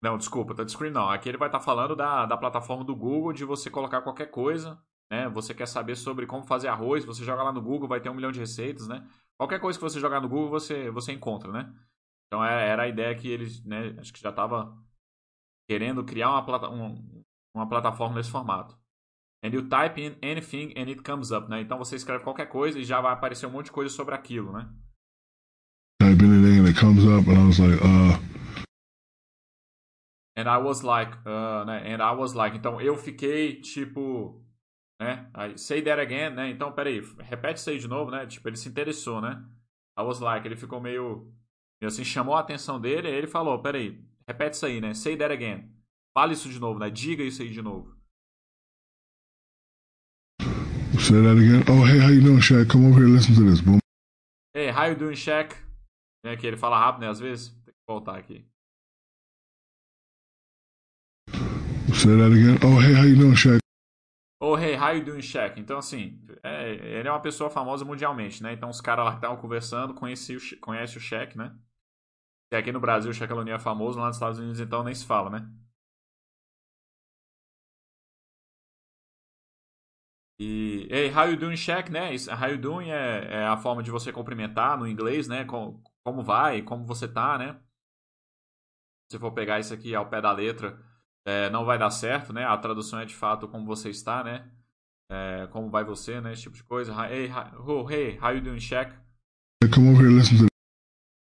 [0.02, 1.08] não, desculpa, touchscreen não.
[1.10, 4.82] Aqui ele vai estar falando da, da plataforma do Google de você colocar qualquer coisa,
[5.10, 5.28] né?
[5.30, 8.14] Você quer saber sobre como fazer arroz, você joga lá no Google, vai ter um
[8.14, 9.06] milhão de receitas, né?
[9.38, 11.72] Qualquer coisa que você jogar no Google, você, você encontra, né?
[12.26, 13.96] Então é- era a ideia que eles, né?
[13.98, 14.76] Acho que já estava
[15.68, 17.22] querendo criar uma, plata um-
[17.54, 18.78] uma plataforma nesse formato.
[19.42, 21.60] And you type in anything and it comes up, né?
[21.62, 24.52] Então você escreve qualquer coisa e já vai aparecer um monte de coisa sobre aquilo,
[24.52, 24.68] né?
[26.02, 28.30] type anything and it comes up, and I was like, uh,
[30.36, 31.92] And I was like, uh, né?
[31.94, 34.42] And I was like, então eu fiquei tipo,
[35.00, 35.30] né?
[35.56, 36.50] Say that again, né?
[36.50, 38.26] Então, peraí, repete isso aí de novo, né?
[38.26, 39.42] Tipo, ele se interessou, né?
[39.98, 41.32] I was like, ele ficou meio,
[41.80, 44.92] meio assim, chamou a atenção dele, ele falou, peraí, repete isso aí, né?
[44.92, 45.70] Say that again.
[46.16, 46.90] Fala isso de novo, né?
[46.90, 47.98] Diga isso aí de novo.
[51.10, 51.64] say that again.
[51.66, 52.68] Oh, hey, how you doing, Shaq?
[52.68, 53.60] Come over here, listen to this.
[53.60, 53.80] Boom.
[54.54, 55.56] Hey, how you doing, Shaq?
[56.24, 56.36] Né?
[56.36, 57.08] Que ele fala rápido, né?
[57.08, 57.48] Às vezes.
[57.64, 58.44] Tem que voltar aqui.
[61.94, 62.58] Say that again.
[62.62, 63.59] Oh, hey, how you doing, Shaq?
[64.42, 65.58] Oh, hey, how you doing, Shaq?
[65.60, 68.52] Então, assim, é, ele é uma pessoa famosa mundialmente, né?
[68.54, 70.40] Então, os caras lá que estavam conversando conhecem o,
[71.00, 71.54] Shaq, né?
[72.52, 74.94] E aqui no Brasil o Shaq Aloni é famoso, lá nos Estados Unidos, então, nem
[74.94, 75.50] se fala, né?
[80.38, 82.10] E, hey, how you doing, Shaq, né?
[82.28, 85.44] How you doing é, é a forma de você cumprimentar no inglês, né?
[85.44, 87.60] Com- como vai, como você tá, né?
[89.10, 90.78] Se for pegar isso aqui ao pé da letra,
[91.26, 92.44] é, não vai dar certo, né?
[92.44, 94.50] A tradução é de fato como você está, né?
[95.10, 96.32] É, como vai você, né?
[96.32, 96.92] Esse tipo de coisa.
[97.08, 98.94] Hey, hi- oh, hey, how you doing, Shaq?
[99.74, 100.46] Come over here, listen to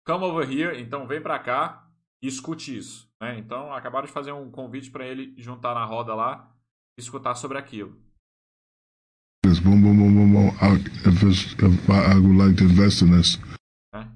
[0.07, 0.81] Come over here.
[0.81, 1.89] Então vem pra cá
[2.23, 3.39] e escute isso, né?
[3.39, 6.51] Então acabaram de fazer um convite para ele juntar na roda lá
[6.97, 7.97] e escutar sobre aquilo.
[9.45, 9.59] this.
[9.59, 10.49] Boom, boom, boom, boom, boom.
[10.61, 10.77] I,
[11.09, 13.39] if, it's, if I, I would like to invest in this.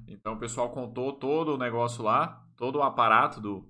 [0.07, 3.65] Então o pessoal contou todo o negócio lá, todo o aparato do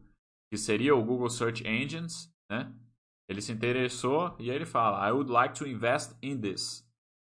[0.52, 2.74] que seria o Google Search Engines, né?
[3.30, 6.88] Ele se interessou e aí ele fala: I would like to invest in this.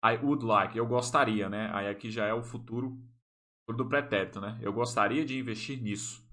[0.04, 1.70] I would like, eu gostaria, né?
[1.74, 2.98] Aí aqui já é o futuro,
[3.72, 4.58] do pretérito, né?
[4.60, 6.24] Eu gostaria de investir nisso.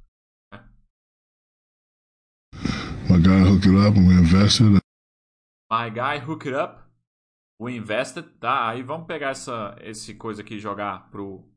[3.09, 4.79] My guy hooked it up and we invested.
[5.71, 6.83] My guy hook it up,
[7.59, 8.69] we invested, tá?
[8.69, 11.49] Aí vamos pegar essa esse coisa aqui e jogar pro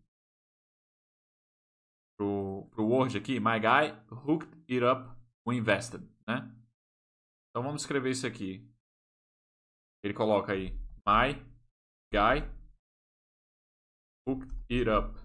[2.20, 3.40] pro, pro Word aqui.
[3.40, 5.09] My guy hooked it up,
[5.46, 6.54] we invested, né?
[7.48, 8.68] Então vamos escrever isso aqui.
[10.04, 10.72] Ele coloca aí
[11.06, 11.33] my
[12.12, 12.46] guy
[14.28, 15.18] hooked it up,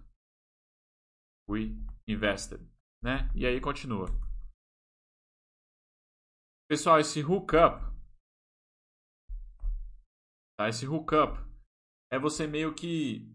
[1.50, 1.76] we
[2.08, 2.62] invested,
[3.04, 3.30] né?
[3.36, 4.08] E aí continua.
[6.70, 7.94] Pessoal, esse hookup
[10.58, 10.70] Tá?
[10.70, 11.38] Esse hookup
[12.10, 13.35] é você meio que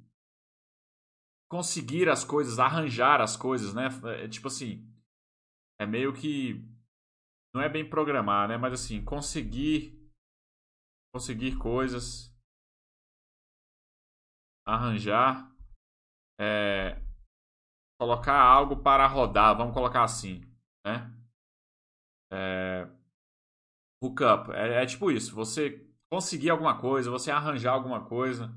[1.50, 3.88] conseguir as coisas, arranjar as coisas, né?
[4.22, 4.86] É tipo assim,
[5.80, 6.64] é meio que
[7.52, 8.56] não é bem programar, né?
[8.56, 9.98] Mas assim, conseguir
[11.12, 12.32] conseguir coisas,
[14.64, 15.52] arranjar,
[16.40, 17.02] é,
[18.00, 20.40] colocar algo para rodar, vamos colocar assim,
[20.86, 21.12] né?
[22.32, 22.88] É,
[24.00, 28.54] hookup é, é tipo isso, você conseguir alguma coisa, você arranjar alguma coisa,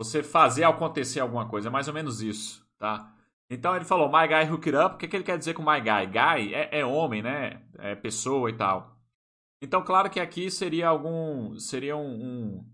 [0.00, 1.68] você fazer acontecer alguma coisa.
[1.68, 3.14] É mais ou menos isso, tá?
[3.50, 4.94] Então ele falou, my guy hook it up.
[4.94, 6.06] O que, que ele quer dizer com my guy?
[6.06, 7.62] Guy é, é homem, né?
[7.78, 8.98] É pessoa e tal.
[9.62, 11.54] Então, claro que aqui seria algum.
[11.58, 12.72] Seria um, um,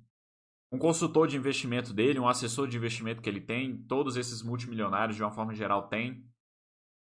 [0.70, 3.76] um consultor de investimento dele, um assessor de investimento que ele tem.
[3.88, 6.24] Todos esses multimilionários, de uma forma geral, têm.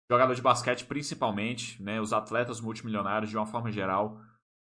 [0.10, 4.20] jogador de basquete principalmente, né, os atletas multimilionários de uma forma geral,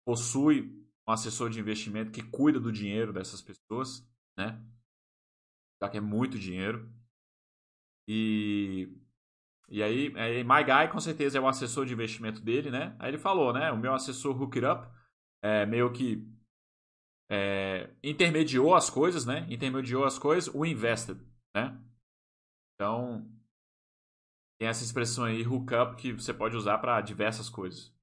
[0.07, 0.71] possui
[1.05, 4.63] um assessor de investimento que cuida do dinheiro dessas pessoas, né?
[5.83, 6.89] Já que é muito dinheiro.
[8.07, 8.89] E
[9.67, 12.95] e aí, aí My Guy com certeza é o assessor de investimento dele, né?
[12.99, 13.69] Aí ele falou, né?
[13.71, 14.87] O meu assessor Hook It Up
[15.41, 16.25] é, meio que
[17.29, 19.45] é, intermediou as coisas, né?
[19.49, 21.19] Intermediou as coisas, o invested,
[21.53, 21.77] né?
[22.75, 23.29] Então,
[24.57, 27.93] tem essa expressão aí, hookup, que você pode usar para diversas coisas.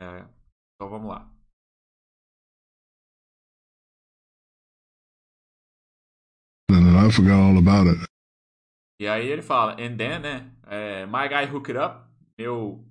[0.00, 0.28] É,
[0.74, 1.35] então vamos lá.
[6.96, 8.08] And I forgot all about it.
[8.98, 10.50] E aí ele fala, and then, né?
[10.66, 12.82] É, my guy hook it up, meu,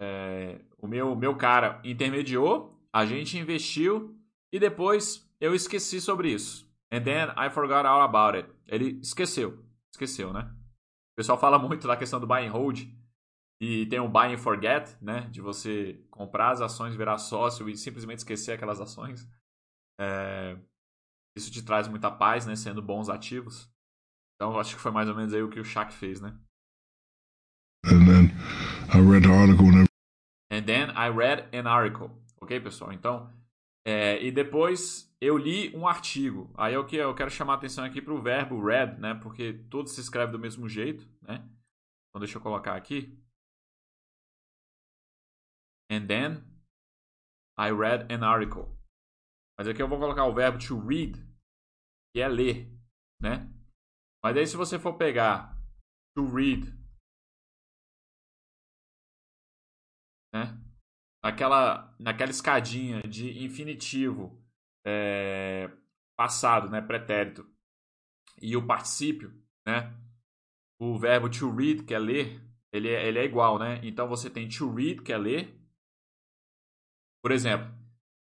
[0.00, 4.18] é, o meu, meu cara intermediou, a gente investiu
[4.50, 6.66] e depois eu esqueci sobre isso.
[6.90, 8.48] And then I forgot all about it.
[8.66, 9.62] Ele esqueceu.
[9.94, 10.50] Esqueceu, né?
[11.12, 12.80] O pessoal fala muito da questão do buy and hold.
[13.60, 15.28] E tem o buy and forget, né?
[15.30, 19.28] De você comprar as ações, virar sócio e simplesmente esquecer aquelas ações.
[20.00, 20.56] É...
[21.40, 22.54] Isso te traz muita paz, né?
[22.54, 23.72] Sendo bons ativos.
[24.36, 26.38] Então, acho que foi mais ou menos aí o que o Shaq fez, né?
[27.86, 28.30] And then
[28.92, 29.86] I read the article and
[30.52, 32.10] And then I read an article.
[32.40, 32.92] Ok, pessoal?
[32.92, 33.32] Então,
[33.86, 36.50] é, e depois eu li um artigo.
[36.56, 39.14] Aí eu, que, eu quero chamar a atenção aqui para o verbo read, né?
[39.14, 41.48] Porque tudo se escreve do mesmo jeito, né?
[42.08, 43.16] Então deixa eu colocar aqui.
[45.90, 46.44] And then
[47.58, 48.68] I read an article.
[49.58, 51.18] Mas aqui eu vou colocar o verbo to read,
[52.12, 52.70] que é ler,
[53.20, 53.48] né?
[54.22, 55.56] Mas aí se você for pegar
[56.14, 56.66] to read,
[60.34, 60.60] né?
[61.22, 64.42] naquela, naquela escadinha de infinitivo
[64.84, 65.70] é,
[66.16, 67.48] passado, né, pretérito,
[68.40, 69.30] e o particípio,
[69.66, 69.94] né,
[70.80, 72.40] o verbo to read, que é ler,
[72.72, 73.80] ele é, ele é igual, né?
[73.82, 75.60] Então você tem to read, que é ler.
[77.22, 77.68] Por exemplo,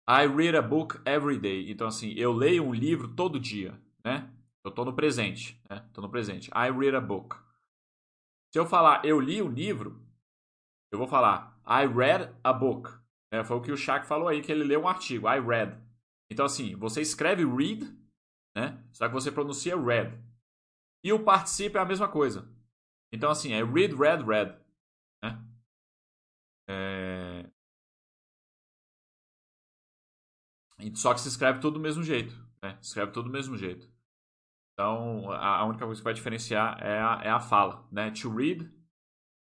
[0.08, 1.70] I read a book every day.
[1.70, 4.30] Então assim, eu leio um livro todo dia, né?
[4.64, 5.86] Eu estou no presente, né?
[5.92, 6.50] Tô no presente.
[6.50, 7.36] I read a book.
[8.52, 10.02] Se eu falar eu li o livro,
[10.90, 12.90] eu vou falar I read a book.
[13.30, 15.28] É, foi o que o Shaq falou aí, que ele leu um artigo.
[15.28, 15.78] I read.
[16.30, 17.84] Então, assim, você escreve read,
[18.56, 18.82] né?
[18.92, 20.18] Só que você pronuncia read.
[21.04, 22.50] E o participo é a mesma coisa.
[23.12, 24.58] Então, assim, é read, read, read.
[25.22, 25.44] Né?
[26.68, 27.17] É...
[30.94, 32.34] Só que se escreve tudo do mesmo jeito.
[32.62, 32.78] Né?
[32.80, 33.88] Escreve tudo do mesmo jeito.
[34.72, 37.86] Então, a única coisa que vai diferenciar é a, é a fala.
[37.90, 38.10] Né?
[38.12, 38.70] To read,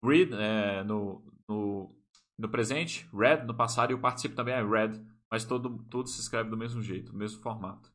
[0.04, 1.96] read é, no, no,
[2.38, 6.20] no presente, read, no passado, e o participo também é read, mas todo, tudo se
[6.20, 7.92] escreve do mesmo jeito, mesmo formato.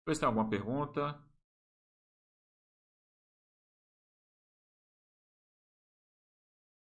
[0.00, 1.18] Depois tem alguma pergunta?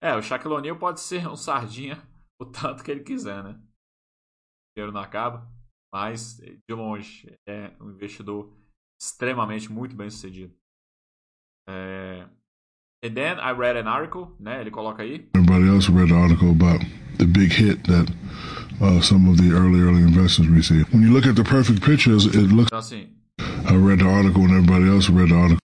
[0.01, 1.97] É, o Shaquille O'Neal pode ser um sardinha
[2.39, 3.59] o tanto que ele quiser, né?
[4.75, 5.49] Dinheiro não acaba,
[5.93, 8.53] mas de longe é um investidor
[9.01, 10.53] extremamente muito bem sucedido.
[11.67, 12.27] É,
[13.05, 14.61] And then I read an article, né?
[14.61, 15.29] Ele coloca aí.
[15.35, 16.83] Everybody else read the article about
[17.19, 18.11] the big hit that
[18.81, 20.91] uh, some of the early early investors received.
[20.91, 22.67] When you look at the perfect pictures, it looks.
[22.67, 23.13] Então assim.
[23.39, 25.59] I read the article and everybody else read the article.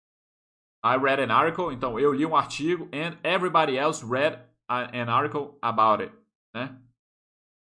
[0.83, 4.39] I read an article, então eu li um artigo and everybody else read
[4.69, 6.13] an article about it,
[6.55, 6.75] né?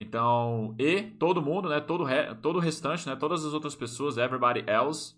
[0.03, 4.17] Então, e todo mundo, né, todo re, todo o restante, né, todas as outras pessoas,
[4.17, 5.17] everybody else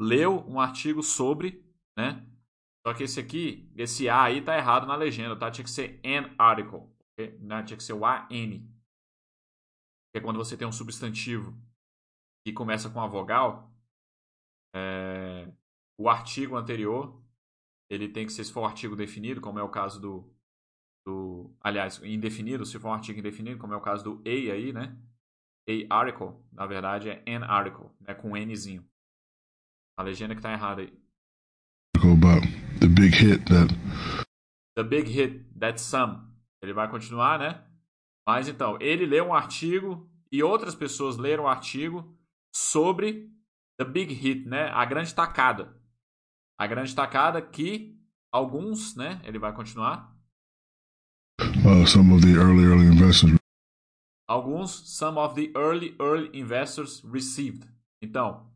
[0.00, 1.64] leu um artigo sobre,
[1.96, 2.26] né,
[2.84, 5.50] só que esse aqui, esse A aí tá errado na legenda, tá?
[5.50, 6.92] Tinha que ser an article.
[7.40, 7.62] Né?
[7.62, 8.28] tinha que ser o AN.
[10.12, 11.56] Que é quando você tem um substantivo
[12.44, 13.72] que começa com a vogal,
[14.74, 15.50] é...
[15.98, 17.18] o artigo anterior,
[17.88, 20.33] ele tem que ser, se for um artigo definido, como é o caso do,
[21.04, 21.54] do.
[21.60, 24.96] Aliás, indefinido, se for um artigo indefinido, como é o caso do A aí, né?
[25.90, 28.14] A article, na verdade, é an article, né?
[28.14, 28.84] Com um Nzinho.
[29.98, 30.92] A legenda que tá errada aí.
[31.96, 32.46] About
[32.80, 33.72] the big hit that
[34.76, 36.18] The big hit that some.
[36.60, 37.64] Ele vai continuar, né?
[38.26, 42.16] Mas então, ele leu um artigo e outras pessoas leram um artigo
[42.52, 43.30] sobre
[43.78, 44.68] the big hit, né?
[44.70, 45.80] A grande tacada.
[46.58, 47.96] A grande tacada que
[48.32, 49.20] alguns, né?
[49.24, 50.13] Ele vai continuar.
[51.40, 53.34] Uh, some of the early early investors.
[54.28, 57.66] Alguns, some of the early early investors received.
[58.02, 58.50] Então,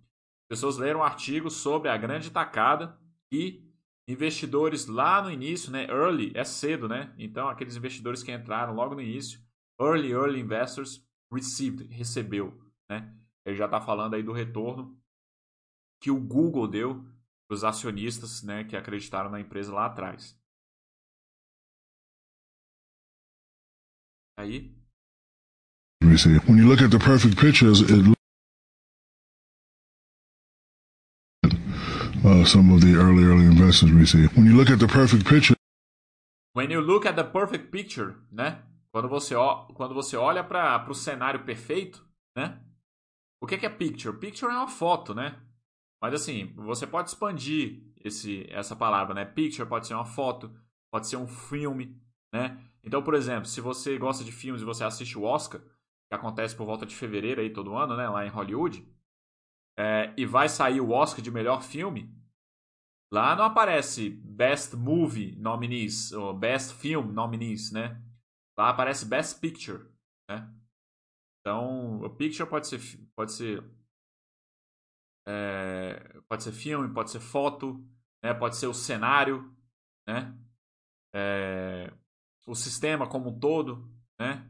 [0.49, 2.99] pessoas leram um artigo sobre a grande tacada
[3.33, 3.63] e
[4.09, 5.87] investidores lá no início, né?
[5.91, 7.13] Early é cedo, né?
[7.19, 9.41] Então, aqueles investidores que entraram logo no início,
[9.81, 12.59] early, early investors received, recebeu,
[12.89, 13.13] né?
[13.45, 14.99] Ele já está falando aí do retorno
[16.01, 17.05] que o Google deu
[17.49, 20.38] para os acionistas né, que acreditaram na empresa lá atrás.
[24.39, 24.73] Aí.
[26.01, 27.91] When you look at the perfect pictures, it
[32.25, 34.29] uh, some of the early early investors we see.
[34.37, 35.57] When you look at the perfect picture.
[36.55, 38.63] When you look at the perfect picture, né?
[38.93, 39.35] Quando você,
[39.75, 42.61] quando você olha para o cenário perfeito, né?
[43.43, 44.17] O que é, que é picture?
[44.17, 45.37] Picture é uma foto, né?
[46.01, 49.25] Mas assim, você pode expandir esse, essa palavra, né?
[49.25, 50.49] Picture pode ser uma foto,
[50.93, 52.01] pode ser um filme,
[52.33, 52.57] né?
[52.89, 56.57] Então, por exemplo, se você gosta de filmes e você assiste o Oscar, que acontece
[56.57, 58.09] por volta de fevereiro aí todo ano, né?
[58.09, 58.83] Lá em Hollywood,
[59.79, 62.11] é, e vai sair o Oscar de melhor filme,
[63.13, 68.03] lá não aparece Best Movie nominees ou Best Film nominees, né?
[68.59, 69.87] Lá aparece Best Picture,
[70.27, 70.51] né?
[71.41, 72.81] Então, o picture pode ser
[73.15, 73.63] pode ser
[75.27, 77.87] é, pode ser filme, pode ser foto,
[78.25, 78.33] né?
[78.33, 79.55] Pode ser o cenário,
[80.07, 80.35] né?
[81.15, 81.93] É,
[82.49, 83.87] o sistema como um todo,
[84.19, 84.49] né?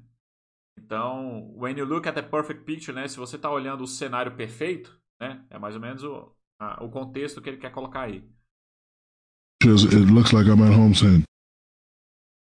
[0.78, 3.09] Então, when you look at the perfect picture, né?
[3.09, 5.44] Se você está olhando o cenário perfeito, né?
[5.51, 8.24] É mais ou menos o, a, o contexto que ele quer colocar aí.
[9.61, 11.24] It looks like I'm at home saying.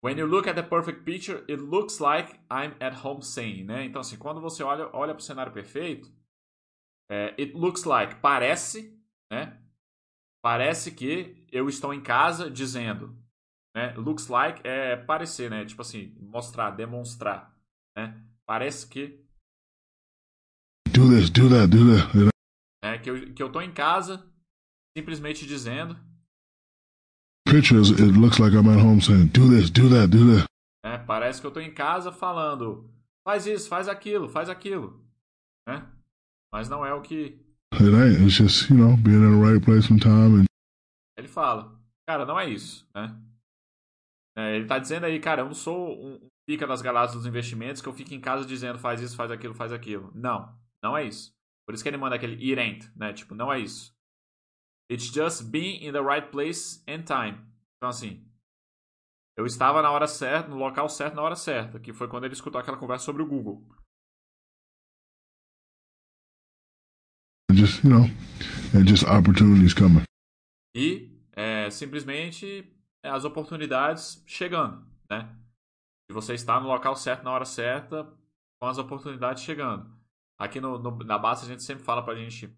[0.03, 3.85] When you look at the perfect picture, it looks like I'm at home saying, né?
[3.85, 6.11] Então, assim, quando você olha, olha para o cenário perfeito,
[7.09, 8.93] é, it looks like, parece,
[9.31, 9.57] né?
[10.43, 13.17] Parece que eu estou em casa dizendo,
[13.77, 13.93] né?
[13.93, 15.63] Looks like é parecer, né?
[15.63, 17.55] Tipo assim, mostrar, demonstrar,
[17.95, 18.19] né?
[18.43, 19.23] Parece que...
[20.91, 22.31] Do this, do that, do that.
[22.83, 24.27] É, que eu, que eu tô em casa
[24.97, 25.95] simplesmente dizendo
[27.47, 30.47] pictures, it looks like I'm at home saying, do this, do that, do that.
[30.83, 32.89] É, parece que eu tô em casa falando,
[33.23, 35.05] faz isso, faz aquilo, faz aquilo,
[35.67, 35.87] né?
[36.51, 37.39] Mas não é o que.
[37.73, 38.23] It ain't.
[38.23, 40.41] It's just, you know, being in the right place and time.
[40.41, 40.45] And...
[41.15, 43.15] Ele fala, cara, não é isso, né?
[44.37, 47.81] É, ele tá dizendo aí, cara, eu não sou um pica das galáxias dos investimentos
[47.81, 50.11] que eu fico em casa dizendo faz isso, faz aquilo, faz aquilo.
[50.13, 51.35] Não, não é isso.
[51.65, 53.11] Por isso que ele manda aquele it ain't, né?
[53.13, 53.97] Tipo, não é isso.
[54.91, 57.45] It's just being in the right place and time.
[57.75, 58.25] Então, assim,
[59.35, 62.33] eu estava na hora certa, no local certo, na hora certa, que foi quando ele
[62.33, 63.67] escutou aquela conversa sobre o Google.
[67.51, 68.05] Just, you know,
[68.85, 70.03] just opportunities coming.
[70.75, 75.35] E é, simplesmente as oportunidades chegando, né?
[76.09, 78.03] E você está no local certo, na hora certa,
[78.59, 79.95] com as oportunidades chegando.
[80.39, 82.55] Aqui no, no na base a gente sempre fala pra gente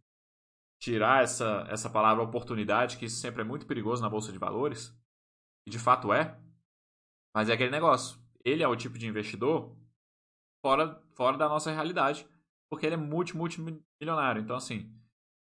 [0.81, 4.95] tirar essa, essa palavra oportunidade, que isso sempre é muito perigoso na bolsa de valores,
[5.67, 6.39] e de fato é,
[7.35, 8.19] mas é aquele negócio.
[8.43, 9.75] Ele é o tipo de investidor
[10.65, 12.27] fora, fora da nossa realidade,
[12.69, 14.41] porque ele é multi, multimilionário.
[14.41, 14.93] Então, assim,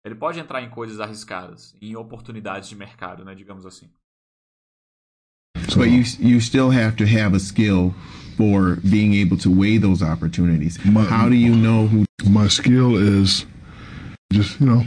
[0.04, 3.92] ele pode entrar em coisas arriscadas, em oportunidades de mercado, né, digamos assim.
[5.76, 7.94] But you you still have to have a skill
[8.36, 10.78] for being able to weigh those opportunities.
[10.84, 12.04] My, How do you know who?
[12.28, 13.46] My skill is
[14.32, 14.82] just you know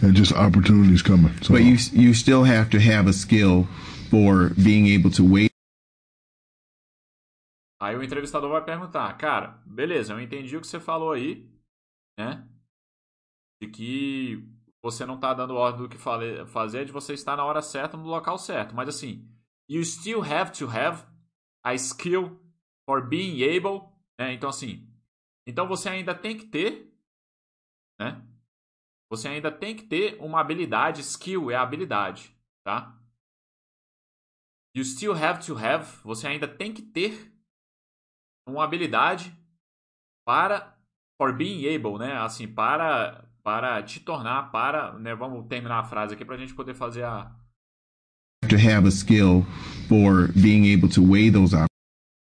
[0.00, 1.32] and just opportunities coming.
[1.42, 3.66] So, but you you still have to have a skill
[4.10, 5.50] for being able to wait.
[7.80, 11.50] Aí o entrevistador vai perguntar, cara, beleza, eu entendi o que você falou aí,
[12.16, 12.46] né?
[13.60, 14.48] De que
[14.80, 18.04] você não tá dando ordem do que fazer, de você estar na hora certa, no
[18.04, 18.72] local certo.
[18.72, 19.26] Mas assim,
[19.72, 21.06] you still have to have
[21.64, 22.38] a skill
[22.84, 24.34] for being able, né?
[24.34, 24.86] Então assim,
[25.46, 26.92] então você ainda tem que ter,
[27.98, 28.22] né?
[29.10, 32.98] Você ainda tem que ter uma habilidade, skill é habilidade, tá?
[34.74, 37.32] You still have to have, você ainda tem que ter
[38.46, 39.36] uma habilidade
[40.26, 40.78] para
[41.20, 42.16] for being able, né?
[42.18, 46.54] Assim, para para te tornar, para, né, vamos terminar a frase aqui para a gente
[46.54, 47.34] poder fazer a
[48.52, 49.44] to have a skill
[49.88, 51.54] for being able to weigh those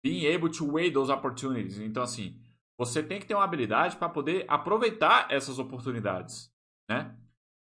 [0.03, 1.79] being able to weigh those opportunities.
[1.79, 2.35] Então assim,
[2.79, 6.51] você tem que ter uma habilidade para poder aproveitar essas oportunidades
[6.91, 7.17] né?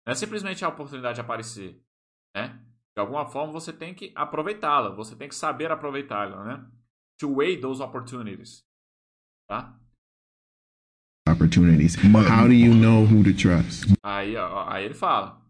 [0.07, 1.83] Não é simplesmente a oportunidade aparecer,
[2.35, 2.63] né?
[2.97, 6.71] De alguma forma você tem que aproveitá-la, você tem que saber aproveitá-la, né?
[7.19, 8.65] To weigh those opportunities,
[9.51, 9.77] tá?
[11.29, 11.97] Opportunities.
[11.97, 13.93] How do you know who to trust?
[14.05, 15.43] Aí, aí ele fala.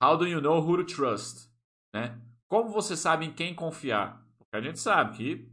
[0.00, 1.50] How do you know who to trust?
[1.92, 2.16] Né?
[2.48, 4.24] Como você sabe em quem confiar?
[4.38, 5.52] Porque a gente sabe que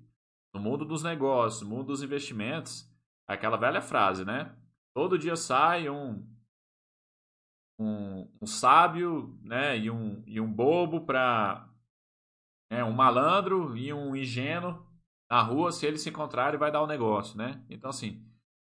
[0.54, 2.90] no mundo dos negócios, no mundo dos investimentos,
[3.28, 4.56] aquela velha frase, né?
[4.94, 6.26] Todo dia sai um
[7.78, 11.68] um, um sábio né, e, um, e um bobo para
[12.72, 14.86] né, um malandro e um ingênuo
[15.30, 17.62] na rua, se eles se encontrarem, vai dar o um negócio, né?
[17.70, 18.24] Então, assim,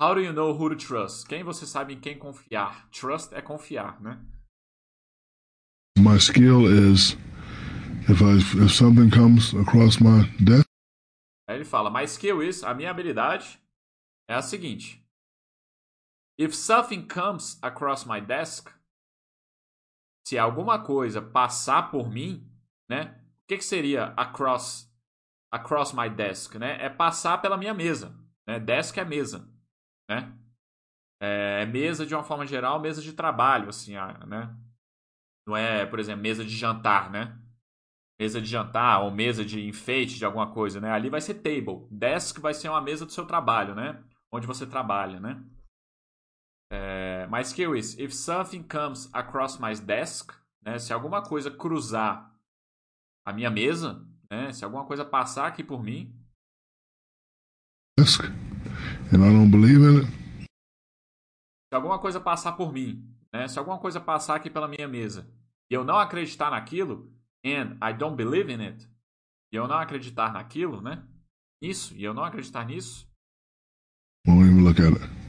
[0.01, 1.28] how do you know who to trust?
[1.28, 2.89] Quem você sabe em quem confiar?
[2.89, 4.20] Trust é confiar, né?
[5.97, 7.15] My skill is
[8.10, 10.68] if I if something comes across my desk.
[11.47, 13.60] Aí ele fala, my skill is, a minha habilidade
[14.28, 15.03] é a seguinte.
[16.38, 18.72] If something comes across my desk,
[20.28, 22.47] se alguma coisa passar por mim,
[22.89, 23.20] né?
[23.43, 24.89] O que, que seria across
[25.51, 26.84] across my desk, né?
[26.84, 28.16] É passar pela minha mesa,
[28.47, 28.60] né?
[28.60, 29.51] Desk é mesa,
[30.10, 30.36] né?
[31.22, 33.93] É, é mesa de uma forma geral, mesa de trabalho, assim,
[34.28, 34.55] né?
[35.47, 37.39] Não é, por exemplo, mesa de jantar, né?
[38.20, 40.91] Mesa de jantar ou mesa de enfeite de alguma coisa, né?
[40.91, 41.88] Ali vai ser table.
[41.89, 44.03] Desk vai ser uma mesa do seu trabalho, né?
[44.32, 45.41] Onde você trabalha, né?
[46.72, 50.78] É, my skill is, if something comes across my desk, né?
[50.78, 52.36] Se alguma coisa cruzar
[53.26, 54.51] a minha mesa, né?
[54.51, 56.13] Se alguma coisa passar aqui por mim.
[57.97, 58.24] Desk,
[59.13, 60.20] and I don't believe in it.
[61.72, 63.47] Se alguma coisa passar por mim, né?
[63.47, 65.32] Se alguma coisa passar aqui pela minha mesa
[65.72, 67.11] e eu não acreditar naquilo,
[67.46, 68.88] and I don't believe in it,
[69.52, 71.08] e eu não acreditar naquilo, né?
[71.62, 73.10] Isso, e eu não acreditar nisso.
[74.28, 75.20] Won't even look at it.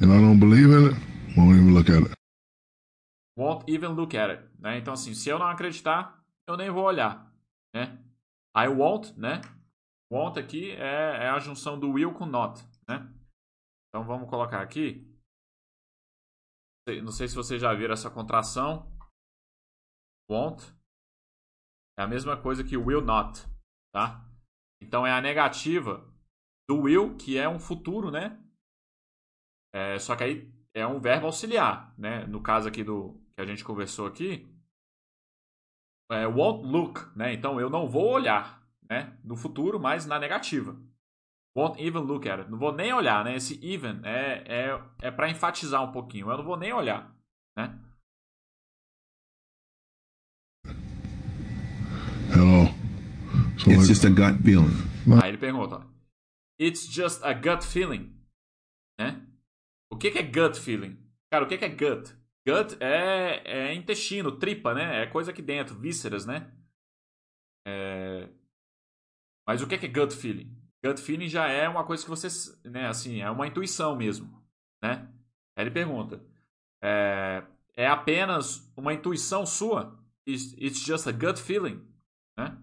[0.00, 2.14] And I don't believe in it, won't even look at it.
[3.36, 4.48] Won't even look at it.
[4.58, 4.78] Né?
[4.78, 7.32] Então, assim, se eu não acreditar, eu nem vou olhar.
[7.74, 7.98] Né?
[8.56, 9.40] I won't, né?
[10.10, 13.12] Won't aqui é, é a junção do will com not, né?
[13.88, 15.06] Então vamos colocar aqui.
[17.02, 18.90] Não sei se vocês já viram essa contração.
[20.30, 20.74] Won't.
[21.98, 23.40] É a mesma coisa que will not,
[23.92, 24.24] tá?
[24.80, 26.06] Então é a negativa
[26.68, 28.38] do will, que é um futuro, né?
[29.74, 32.26] É, só que aí é um verbo auxiliar, né?
[32.26, 34.46] No caso aqui do que a gente conversou aqui,
[36.10, 37.32] é won't look, né?
[37.32, 39.18] Então eu não vou olhar, né?
[39.24, 40.76] No futuro, mas na negativa.
[41.56, 42.50] Won't even look at it.
[42.50, 43.34] Não vou nem olhar, né?
[43.34, 46.30] Esse even é, é, é para enfatizar um pouquinho.
[46.30, 47.12] Eu não vou nem olhar,
[47.56, 47.78] né?
[52.30, 52.66] Hello.
[53.58, 54.70] So It's like, just a gut feeling.
[55.22, 55.86] Aí ele pergunta:
[56.60, 58.14] It's just a gut feeling,
[58.98, 59.26] né?
[59.90, 60.98] O que, que é gut feeling?
[61.30, 62.14] Cara, o que, que é gut?
[62.46, 65.02] Gut é, é intestino, tripa, né?
[65.02, 66.52] É coisa aqui dentro, vísceras, né?
[67.66, 68.28] É...
[69.46, 70.54] Mas o que, que é gut feeling?
[70.84, 72.28] Gut feeling já é uma coisa que você,
[72.64, 74.42] né, assim, é uma intuição mesmo,
[74.82, 75.08] né?
[75.56, 76.22] Aí ele pergunta:
[76.82, 77.42] é,
[77.76, 79.98] é apenas uma intuição sua?
[80.26, 81.82] It's, it's just a gut feeling,
[82.38, 82.56] né?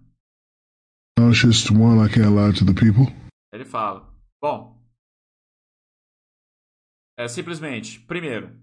[1.33, 3.13] just one I can't lie to the people.
[3.53, 4.09] Ele fala:
[4.41, 4.81] Bom,
[7.17, 8.57] é simplesmente, primeiro,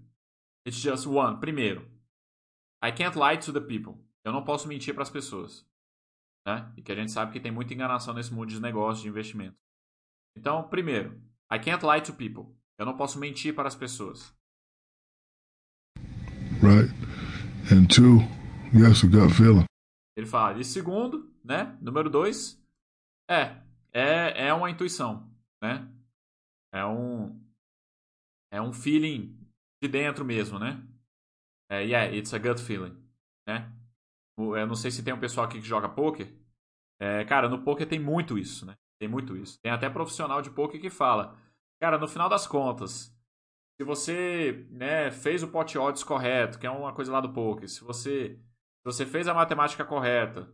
[0.67, 1.87] it's just one, primeiro,
[2.83, 4.03] I can't lie to the people.
[4.25, 5.65] Eu não posso mentir para as pessoas.
[6.45, 6.73] Né?
[6.75, 9.57] E que a gente sabe que tem muita enganação nesse mundo de negócios, de investimento.
[10.35, 12.55] Então, primeiro, I can't lie to people.
[12.77, 14.33] Eu não posso mentir para as pessoas.
[16.61, 16.91] Right?
[17.71, 18.19] And two,
[18.73, 19.65] yes, a gut feeling.
[20.15, 20.59] Ele fala.
[20.59, 21.77] E segundo, né?
[21.81, 22.61] Número dois,
[23.29, 23.61] é,
[23.91, 25.29] é, é uma intuição,
[25.61, 25.89] né?
[26.71, 27.39] É um,
[28.51, 29.37] é um feeling
[29.81, 30.81] de dentro mesmo, né?
[31.69, 32.95] É, yeah, it's a gut feeling,
[33.47, 33.71] né?
[34.37, 36.31] Eu não sei se tem um pessoal aqui que joga poker.
[36.99, 38.75] É, cara, no poker tem muito isso, né?
[38.99, 39.59] Tem muito isso.
[39.61, 41.37] Tem até profissional de poker que fala,
[41.79, 43.13] cara, no final das contas,
[43.75, 47.67] se você né, fez o pot odds correto, que é uma coisa lá do poker,
[47.67, 48.39] se você,
[48.83, 50.53] você fez a matemática correta,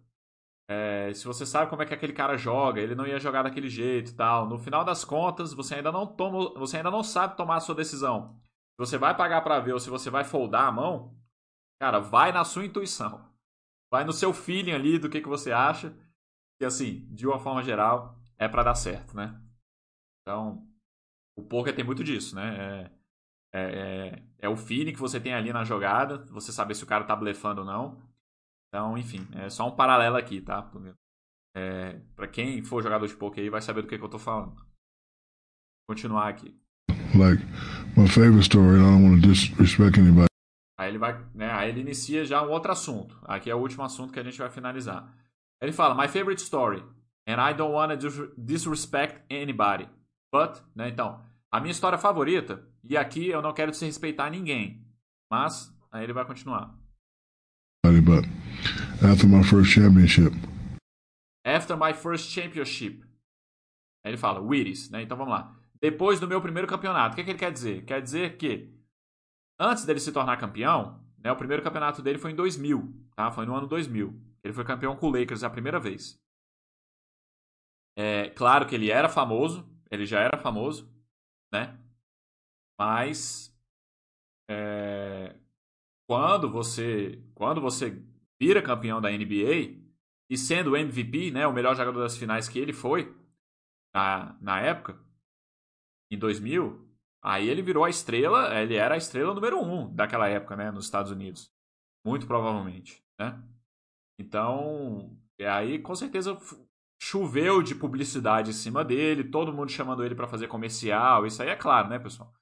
[0.69, 3.67] é, se você sabe como é que aquele cara joga, ele não ia jogar daquele
[3.67, 4.47] jeito tal.
[4.47, 7.73] No final das contas, você ainda não toma, você ainda não sabe tomar a sua
[7.73, 8.39] decisão.
[8.73, 11.17] Se você vai pagar para ver ou se você vai foldar a mão,
[11.81, 13.27] cara, vai na sua intuição.
[13.91, 15.91] Vai no seu feeling ali do que, que você acha.
[16.61, 19.41] E assim, de uma forma geral, é para dar certo, né?
[20.21, 20.67] Então,
[21.35, 22.91] o poker tem muito disso, né?
[23.51, 26.87] É, é, é, o feeling que você tem ali na jogada, você saber se o
[26.87, 28.08] cara tá blefando ou não.
[28.69, 30.71] Então, enfim, é só um paralelo aqui, tá?
[31.55, 34.19] É, para quem for jogador de poker aí vai saber do que, que eu tô
[34.19, 34.55] falando.
[34.55, 36.55] Vou continuar aqui.
[37.17, 37.43] Like
[37.97, 40.29] my favorite story, I don't want to disrespect anybody.
[40.79, 41.51] Aí ele vai, né?
[41.51, 43.19] Aí ele inicia já um outro assunto.
[43.23, 45.11] Aqui é o último assunto que a gente vai finalizar.
[45.61, 46.83] Ele fala: My favorite story,
[47.27, 49.89] and I don't want to disrespect anybody,
[50.31, 50.89] but, né?
[50.89, 54.85] Então, a minha história favorita e aqui eu não quero desrespeitar ninguém,
[55.31, 56.77] mas aí ele vai continuar.
[57.83, 58.25] But
[59.03, 60.33] after my first championship,
[61.45, 63.03] After my first championship.
[64.03, 65.01] Aí ele fala, Wheaties, né?
[65.01, 65.55] Então vamos lá.
[65.81, 67.13] Depois do meu primeiro campeonato.
[67.13, 67.85] O que, que ele quer dizer?
[67.85, 68.71] Quer dizer que
[69.59, 73.31] antes dele se tornar campeão, né, o primeiro campeonato dele foi em 2000, tá?
[73.31, 74.13] Foi no ano 2000.
[74.43, 76.21] Ele foi campeão com o Lakers a primeira vez.
[77.97, 80.89] É claro que ele era famoso, ele já era famoso,
[81.51, 81.77] né?
[82.79, 83.53] Mas
[84.49, 85.35] é,
[86.07, 88.01] quando você, quando você
[88.39, 89.79] vira campeão da NBA
[90.29, 93.15] e sendo o MVP, né, o melhor jogador das finais que ele foi
[93.93, 94.99] na, na época,
[96.11, 96.87] em 2000,
[97.23, 100.85] aí ele virou a estrela, ele era a estrela número um daquela época, né, nos
[100.85, 101.51] Estados Unidos.
[102.05, 103.43] Muito provavelmente, né?
[104.19, 106.37] Então, aí com certeza
[107.01, 111.49] choveu de publicidade em cima dele, todo mundo chamando ele para fazer comercial, isso aí
[111.49, 112.33] é claro, né, pessoal?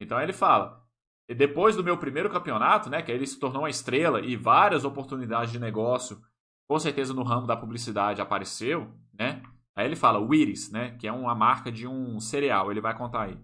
[0.00, 0.83] Então ele fala,
[1.32, 5.52] depois do meu primeiro campeonato, né, que ele se tornou uma estrela e várias oportunidades
[5.52, 6.20] de negócio,
[6.68, 9.42] com certeza no ramo da publicidade apareceu, né?
[9.76, 13.22] Aí ele fala Wheaties, né, que é uma marca de um cereal, ele vai contar
[13.22, 13.38] aí.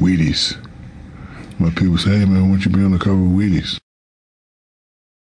[0.00, 0.58] Wheaties.
[1.58, 3.78] My people say, hey man, I want you to be on the cover of Wheaties.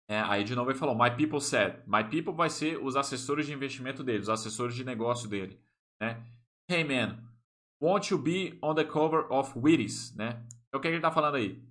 [0.09, 1.77] É, aí de novo ele falou, My People said.
[1.87, 5.59] My People vai ser os assessores de investimento dele, os assessores de negócio dele.
[6.01, 6.21] Né?
[6.69, 7.17] Hey man,
[7.81, 10.13] won't you be on the cover of Wheaties?
[10.15, 10.43] Né?
[10.75, 11.63] É o que ele tá falando aí.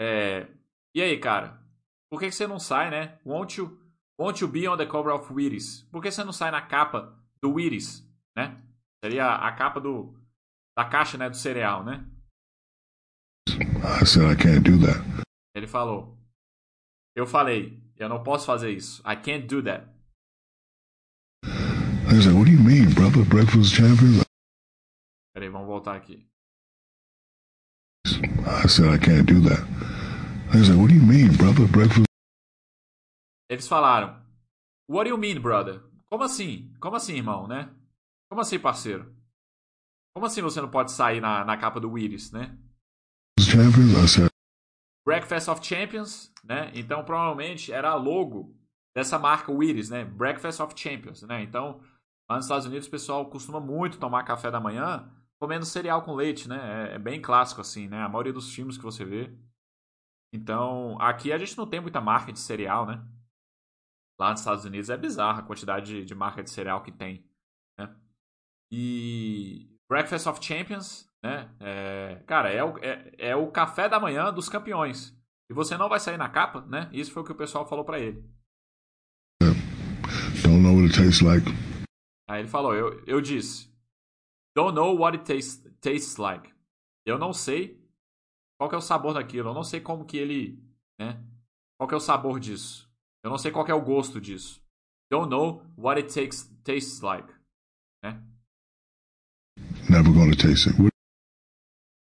[0.00, 0.48] É,
[0.96, 1.62] e aí, cara?
[2.10, 3.18] Por que, que você não sai, né?
[3.22, 3.78] Won't you,
[4.18, 5.82] won't you be on the cover of Wheaties?
[5.92, 8.02] Por que você não sai na capa do Wheaties?
[8.34, 8.58] Né?
[9.04, 10.18] Seria a capa do,
[10.74, 12.02] da caixa né, do cereal, né?
[13.46, 15.04] I said I can't do that.
[15.54, 16.18] Ele falou,
[17.14, 19.02] eu falei, eu não posso fazer isso.
[19.02, 19.86] I can't do that.
[21.44, 23.22] I like, what do you mean, brother?
[23.22, 24.24] Breakfast champions?
[25.34, 26.30] Peraí, vamos voltar aqui.
[28.50, 29.64] I said I can't do that.
[30.52, 31.66] I was like, what do you mean, brother?
[31.66, 32.06] Breakfast.
[33.48, 34.20] Eles falaram,
[34.90, 35.80] What do you mean, brother?
[36.10, 36.74] Como assim?
[36.80, 37.70] Como assim, irmão, né?
[38.28, 39.14] Como assim, parceiro?
[40.12, 42.58] Como assim você não pode sair na, na capa do Willis, né?
[43.38, 43.92] Champions?
[43.92, 44.30] I said,
[45.06, 46.72] Breakfast of Champions, né?
[46.74, 48.52] Então provavelmente era a logo
[48.92, 50.04] dessa marca Willis, né?
[50.04, 51.40] Breakfast of Champions, né?
[51.40, 51.80] Então
[52.28, 55.08] lá nos Estados Unidos o pessoal costuma muito tomar café da manhã
[55.40, 56.90] comendo cereal com leite, né?
[56.90, 58.02] É, é bem clássico assim, né?
[58.02, 59.36] A maioria dos filmes que você vê.
[60.32, 63.04] Então aqui a gente não tem muita marca de cereal, né?
[64.18, 67.24] Lá nos Estados Unidos é bizarra a quantidade de, de marca de cereal que tem,
[67.78, 67.96] né?
[68.70, 71.50] E Breakfast of Champions né?
[71.60, 75.16] É, cara, é o, é, é o café da manhã dos campeões.
[75.50, 76.88] E você não vai sair na capa, né?
[76.92, 78.24] Isso foi o que o pessoal falou para ele.
[80.42, 81.46] Don't know what it tastes like.
[82.28, 83.69] Aí ele falou, eu, eu disse,
[84.54, 86.52] don't know what it tastes, tastes like.
[87.06, 87.80] Eu não sei
[88.58, 90.62] qual é o sabor daquilo, eu não sei como que ele,
[90.98, 91.22] né?
[91.78, 92.90] Qual é o sabor disso?
[93.24, 94.62] Eu não sei qual é o gosto disso.
[95.10, 97.32] Don't know what it takes, tastes like.
[98.04, 98.22] Né?
[99.88, 100.90] Never gonna taste it.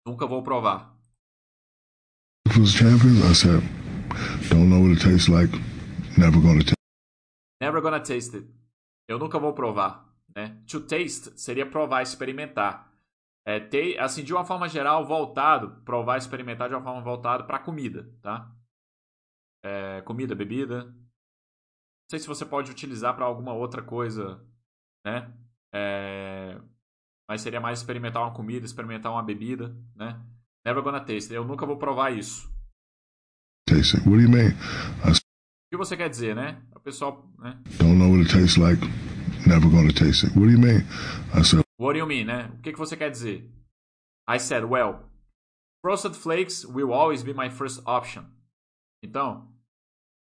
[0.06, 0.94] Nunca vou provar.
[2.58, 3.24] Was champions?
[3.24, 3.62] I said,
[4.50, 5.52] don't know what it tastes like.
[6.18, 6.76] Never gonna taste.
[7.62, 8.48] Never gonna taste it.
[9.08, 10.62] Eu nunca vou provar, né?
[10.68, 12.92] To taste seria provar, experimentar.
[13.46, 17.60] É, ter, assim, de uma forma geral, voltado, provar, experimentar de uma forma voltada para
[17.60, 18.52] comida, tá?
[19.64, 20.86] É, comida, bebida.
[20.86, 24.46] Não sei se você pode utilizar para alguma outra coisa,
[25.06, 25.34] né?
[25.74, 26.60] É,
[27.28, 30.22] mas seria mais experimentar uma comida, experimentar uma bebida, né?
[30.66, 31.34] Never gonna taste.
[31.34, 32.52] Eu nunca vou provar isso.
[33.68, 34.08] Taste it.
[34.08, 34.50] What do you mean?
[35.04, 35.12] I...
[35.12, 36.62] O que você quer dizer, né?
[36.76, 37.60] O pessoal, né?
[37.80, 38.82] Don't know what it tastes like.
[39.46, 40.36] Never gonna taste it.
[40.36, 40.86] What do you mean?
[41.34, 41.64] I said.
[41.78, 42.52] What do you mean, né?
[42.54, 43.50] O que, que você quer dizer?
[44.28, 45.10] I said, well,
[45.82, 48.26] frosted flakes will always be my first option.
[49.04, 49.48] Então,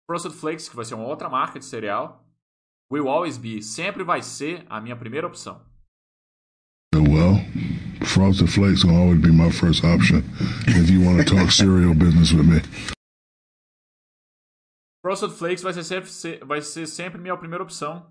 [0.05, 2.25] frosted flakes, que vai ser uma outra marca de cereal,
[2.91, 5.61] will always be, sempre vai ser a minha primeira opção.
[6.93, 7.39] Well,
[8.05, 10.23] Frosted Flakes will always be my first option
[10.67, 12.61] if you want to talk cereal business with me.
[15.01, 18.05] Frosted Flakes vai ser, sempre, vai ser sempre minha primeira opção.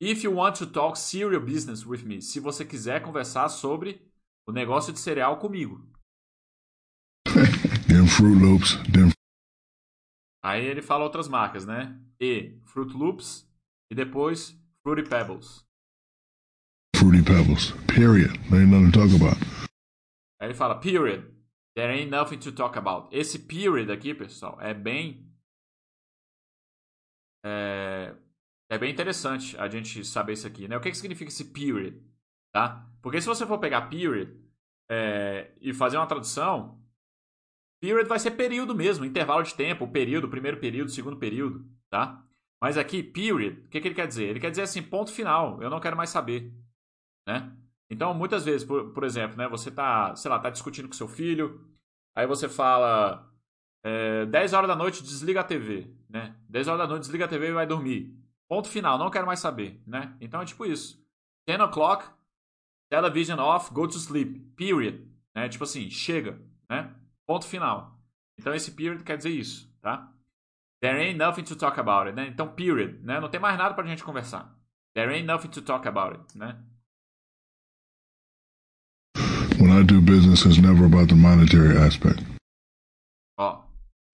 [0.00, 2.20] If you want to talk cereal business with me.
[2.20, 4.02] Se você quiser conversar sobre
[4.46, 5.80] o negócio de cereal comigo.
[7.88, 8.76] them Fruit Loops.
[8.92, 9.10] Them...
[10.42, 11.98] Aí ele fala outras marcas, né?
[12.20, 13.48] E Fruit Loops
[13.90, 15.64] e depois Fruity Pebbles.
[16.96, 17.72] Fruity Pebbles.
[17.86, 18.32] Period.
[18.50, 19.38] There ain't nothing to talk about.
[20.40, 21.32] Aí ele fala, period.
[21.74, 23.08] There ain't nothing to talk about.
[23.12, 25.28] Esse period aqui, pessoal, é bem.
[27.44, 28.14] É,
[28.70, 30.76] é bem interessante a gente saber isso aqui, né?
[30.76, 32.00] O que, que significa esse period?
[32.52, 32.88] Tá?
[33.02, 34.32] Porque se você for pegar period
[34.90, 36.80] é, e fazer uma tradução,
[37.80, 42.24] period vai ser período mesmo, intervalo de tempo, período, primeiro período, segundo período, tá?
[42.62, 44.24] Mas aqui, period, o que, que ele quer dizer?
[44.24, 46.52] Ele quer dizer assim, ponto final, eu não quero mais saber
[47.26, 47.52] né?
[47.90, 51.08] Então, muitas vezes, por, por exemplo, né, você tá, sei lá, tá discutindo com seu
[51.08, 51.60] filho,
[52.14, 53.30] aí você fala,
[53.82, 56.36] é, 10 horas da noite, desliga a TV, né?
[56.48, 58.16] 10 horas da noite, desliga a TV e vai dormir.
[58.48, 60.16] Ponto final, não quero mais saber, né?
[60.20, 61.02] Então é tipo isso.
[61.48, 62.08] 10 o'clock,
[62.90, 65.06] television off, go to sleep, period.
[65.34, 65.48] Né?
[65.48, 66.40] Tipo assim, chega,
[66.70, 66.94] né?
[67.26, 67.98] Ponto final.
[68.38, 70.12] Então esse period quer dizer isso, tá?
[70.82, 72.26] There ain't nothing to talk about it, né?
[72.28, 73.18] Então period, né?
[73.18, 74.54] Não tem mais nada pra gente conversar.
[74.94, 76.62] There ain't nothing to talk about it, né?
[79.58, 82.22] When I do business, it's never about the monetary aspect.
[83.38, 83.64] Ó,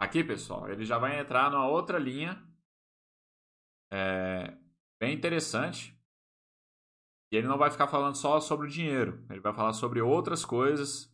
[0.01, 2.41] aqui pessoal, ele já vai entrar numa outra linha
[3.93, 4.57] é,
[5.01, 5.99] bem interessante.
[7.33, 10.45] E ele não vai ficar falando só sobre o dinheiro, ele vai falar sobre outras
[10.45, 11.11] coisas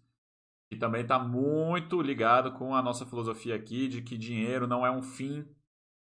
[0.71, 4.91] que também está muito ligado com a nossa filosofia aqui de que dinheiro não é
[4.91, 5.47] um fim,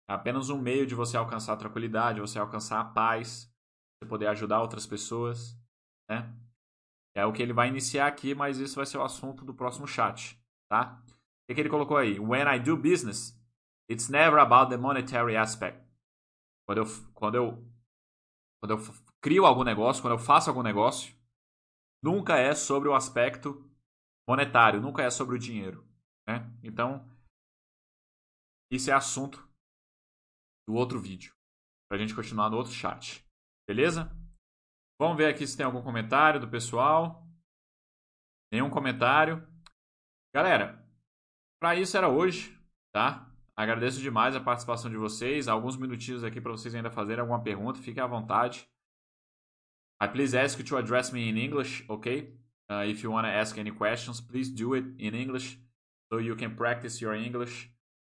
[0.09, 3.53] é apenas um meio de você alcançar a tranquilidade, você alcançar a paz,
[3.99, 5.57] você poder ajudar outras pessoas,
[6.11, 6.35] né?
[7.14, 9.87] É o que ele vai iniciar aqui, mas isso vai ser o assunto do próximo
[9.87, 11.03] chat, tá?
[11.07, 12.19] O que, que ele colocou aí?
[12.19, 13.39] When I do business,
[13.91, 15.88] it's never about the monetary aspect.
[16.69, 17.53] Quando eu, quando eu,
[18.61, 18.79] quando eu
[19.23, 21.16] crio algum negócio, quando eu faço algum negócio,
[22.05, 23.64] nunca é sobre o aspecto
[24.29, 25.89] monetário, nunca é sobre o dinheiro.
[26.29, 26.45] Né?
[26.62, 27.09] Então,
[28.71, 29.49] isso é assunto
[30.69, 31.35] do outro vídeo.
[31.89, 33.27] Para a gente continuar no outro chat.
[33.66, 34.14] Beleza?
[35.01, 37.27] Vamos ver aqui se tem algum comentário do pessoal.
[38.53, 39.47] Nenhum comentário.
[40.35, 40.87] Galera,
[41.59, 42.62] para isso era hoje,
[42.95, 43.28] tá?
[43.59, 45.49] Agradeço demais a participação de vocês.
[45.49, 47.83] Alguns minutinhos aqui para vocês ainda fazerem alguma pergunta.
[47.83, 48.65] Fiquem à vontade.
[50.01, 52.33] I please ask you to address me in English, okay?
[52.71, 55.59] Uh, if you want to ask any questions, please do it in English
[56.09, 57.69] so you can practice your English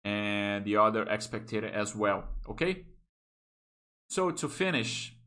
[0.03, 2.25] and the other expectator as well.
[2.47, 2.85] Okay?
[4.09, 5.17] So to finish,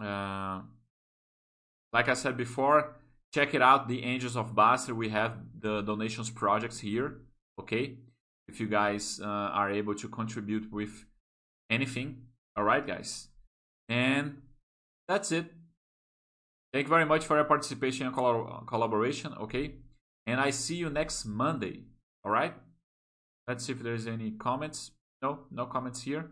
[0.00, 0.60] uh,
[1.92, 2.94] like I said before,
[3.34, 3.88] check it out.
[3.88, 4.94] The Angels of Basra.
[4.94, 7.22] We have the donations projects here.
[7.62, 7.98] Okay,
[8.48, 11.04] if you guys uh, are able to contribute with
[11.70, 12.26] anything.
[12.56, 13.28] All right, guys,
[13.88, 14.42] and
[15.08, 15.46] that's it.
[16.72, 18.14] Thank you very much for your participation and
[18.66, 19.76] collaboration, okay?
[20.26, 21.84] And I see you next Monday,
[22.24, 22.54] all right?
[23.46, 24.90] Let's see if there's any comments.
[25.22, 26.30] No, no comments here.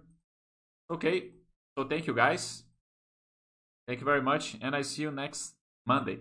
[0.90, 1.30] Okay,
[1.76, 2.64] so thank you guys.
[3.86, 5.54] Thank you very much, and I see you next
[5.86, 6.18] Monday.